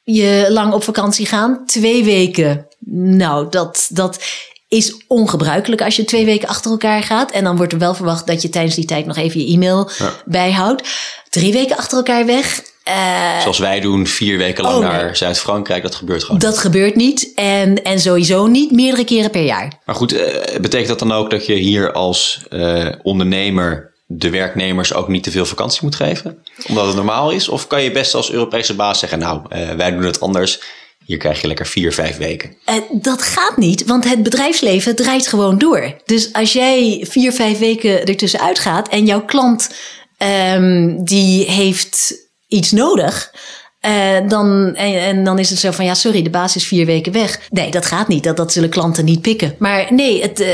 je 0.04 0.46
lang 0.50 0.74
op 0.74 0.84
vakantie 0.84 1.26
gaan. 1.26 1.66
Twee 1.66 2.04
weken. 2.04 2.68
Nou, 2.92 3.50
dat, 3.50 3.88
dat 3.92 4.24
is 4.70 4.96
ongebruikelijk 5.08 5.82
als 5.82 5.96
je 5.96 6.04
twee 6.04 6.26
weken 6.26 6.48
achter 6.48 6.72
elkaar 6.72 7.04
gaat. 7.04 7.32
En 7.32 7.44
dan 7.44 7.58
wordt 7.58 7.74
er 7.74 7.80
wel 7.80 7.94
verwacht 7.96 8.28
dat 8.28 8.42
je 8.42 8.50
tijdens 8.50 8.76
die 8.76 8.86
tijd 8.86 9.06
nog 9.06 9.18
even 9.18 9.40
je 9.46 9.54
e-mail 9.54 9.90
bijhoudt. 10.26 10.84
Drie 11.30 11.54
weken 11.54 11.78
achter 11.78 11.98
elkaar 11.98 12.26
weg. 12.26 12.62
eh, 12.84 13.40
Zoals 13.42 13.58
wij 13.60 13.80
doen, 13.80 14.08
vier 14.08 14.38
weken 14.38 14.64
lang 14.64 14.76
Oh, 14.76 14.82
naar 14.82 15.04
nee. 15.06 15.16
Zuid-Frankrijk. 15.16 15.84
Dat 15.84 15.96
gebeurt 15.96 16.24
gewoon. 16.24 16.40
dat 16.40 16.58
gebeurt 16.58 16.96
niet. 16.96 17.32
En, 17.36 17.84
en 17.84 18.00
sowieso 18.00 18.48
niet 18.48 18.72
meerdere 18.72 19.04
keren 19.04 19.32
per 19.32 19.44
jaar. 19.44 19.80
Maar 19.86 19.96
goed, 19.96 20.14
eh, 20.14 20.60
betekent 20.60 20.88
dat 20.90 21.00
dan 21.00 21.12
ook 21.12 21.30
dat 21.30 21.46
je 21.46 21.54
hier 21.54 21.92
als 21.94 22.40
eh, 22.50 22.88
ondernemer 23.04 23.92
de 24.06 24.30
werknemers 24.30 24.94
ook 24.94 25.08
niet 25.08 25.24
te 25.24 25.32
veel 25.32 25.46
vakantie 25.46 25.80
moet 25.84 25.96
geven? 25.96 26.44
Omdat 26.68 26.86
het 26.86 26.96
normaal 26.96 27.32
is? 27.32 27.50
Of 27.50 27.68
kan 27.68 27.84
je 27.84 27.92
best 27.92 28.14
als 28.16 28.32
Europese 28.32 28.74
baas 28.76 29.00
zeggen, 29.00 29.20
nou, 29.20 29.42
wij 29.78 29.92
doen 29.92 30.04
het 30.04 30.20
anders. 30.20 30.60
Hier 31.10 31.18
krijg 31.18 31.42
je 31.42 31.48
lekker 31.48 31.68
vier, 31.68 31.94
vijf 31.94 32.18
weken. 32.18 32.56
Eh, 32.66 32.76
dat 32.92 33.22
gaat 33.22 33.58
niet, 33.58 33.86
want 33.86 34.10
het 34.10 34.24
bedrijfsleven 34.24 34.96
draait 34.96 35.28
gewoon 35.28 35.58
door. 35.58 35.96
Dus 36.06 36.34
als 36.34 36.54
jij 36.54 37.06
vier, 37.10 37.32
vijf 37.32 37.60
weken 37.60 38.06
ertussenuit 38.06 38.60
gaat 38.60 38.90
en 38.90 39.06
jouw 39.06 39.26
klant 39.26 39.70
ehm, 40.18 41.04
die 41.04 41.52
heeft 41.52 42.14
iets 42.48 42.72
nodig. 42.72 43.32
Eh, 43.80 44.28
dan, 44.28 44.76
en, 44.76 45.24
dan 45.24 45.40
is 45.40 45.50
het 45.50 45.60
zo 45.60 45.72
van 45.72 45.86
ja, 45.86 45.94
sorry, 45.94 46.22
de 46.22 46.30
baas 46.30 46.56
is 46.56 46.68
vier 46.68 46.86
weken 46.86 47.12
weg. 47.12 47.48
Nee, 47.50 47.72
dat 47.72 47.86
gaat 47.86 48.08
niet. 48.08 48.24
Dat, 48.24 48.38
dat 48.38 48.52
zullen 48.52 48.70
klanten 48.70 49.06
niet 49.06 49.22
pikken. 49.22 49.56
Maar 49.58 49.88
nee, 49.94 50.22
het, 50.22 50.40
eh, 50.40 50.50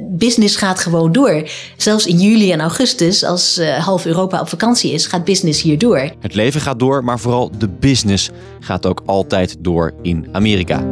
business 0.00 0.56
gaat 0.56 0.80
gewoon 0.80 1.12
door. 1.12 1.48
Zelfs 1.76 2.06
in 2.06 2.18
juli 2.18 2.52
en 2.52 2.60
augustus, 2.60 3.24
als 3.24 3.58
eh, 3.58 3.84
half 3.84 4.06
Europa 4.06 4.40
op 4.40 4.48
vakantie 4.48 4.92
is, 4.92 5.06
gaat 5.06 5.24
business 5.24 5.62
hier 5.62 5.78
door. 5.78 6.10
Het 6.20 6.34
leven 6.34 6.60
gaat 6.60 6.78
door, 6.78 7.04
maar 7.04 7.18
vooral 7.18 7.50
de 7.58 7.68
business 7.68 8.30
gaat 8.60 8.86
ook 8.86 9.02
altijd 9.06 9.56
door 9.58 9.94
in 10.02 10.28
Amerika. 10.32 10.84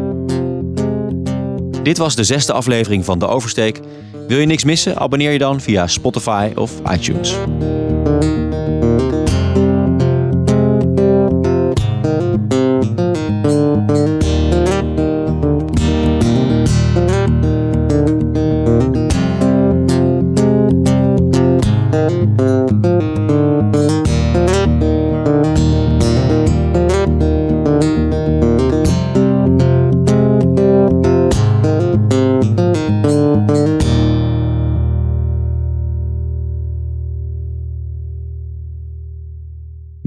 Dit 1.83 1.99
was 1.99 2.15
de 2.15 2.25
zesde 2.25 2.53
aflevering 2.53 3.05
van 3.05 3.19
De 3.19 3.27
Oversteek. 3.27 3.81
Wil 4.29 4.39
je 4.39 4.47
niks 4.47 4.65
missen? 4.65 4.97
Abonneer 4.97 5.33
je 5.33 5.39
dan 5.39 5.61
via 5.61 5.87
Spotify 5.87 6.51
of 6.55 6.73
iTunes. 6.93 7.35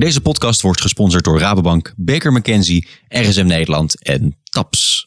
Deze 0.10 0.22
podcast 0.22 0.62
wordt 0.62 0.82
gesponsord 0.82 1.24
door 1.24 1.40
Rabobank, 1.40 1.94
Baker 1.96 2.32
McKenzie, 2.32 2.88
RSM 3.08 3.46
Nederland 3.46 4.04
en 4.04 4.38
TAPS. 4.44 4.99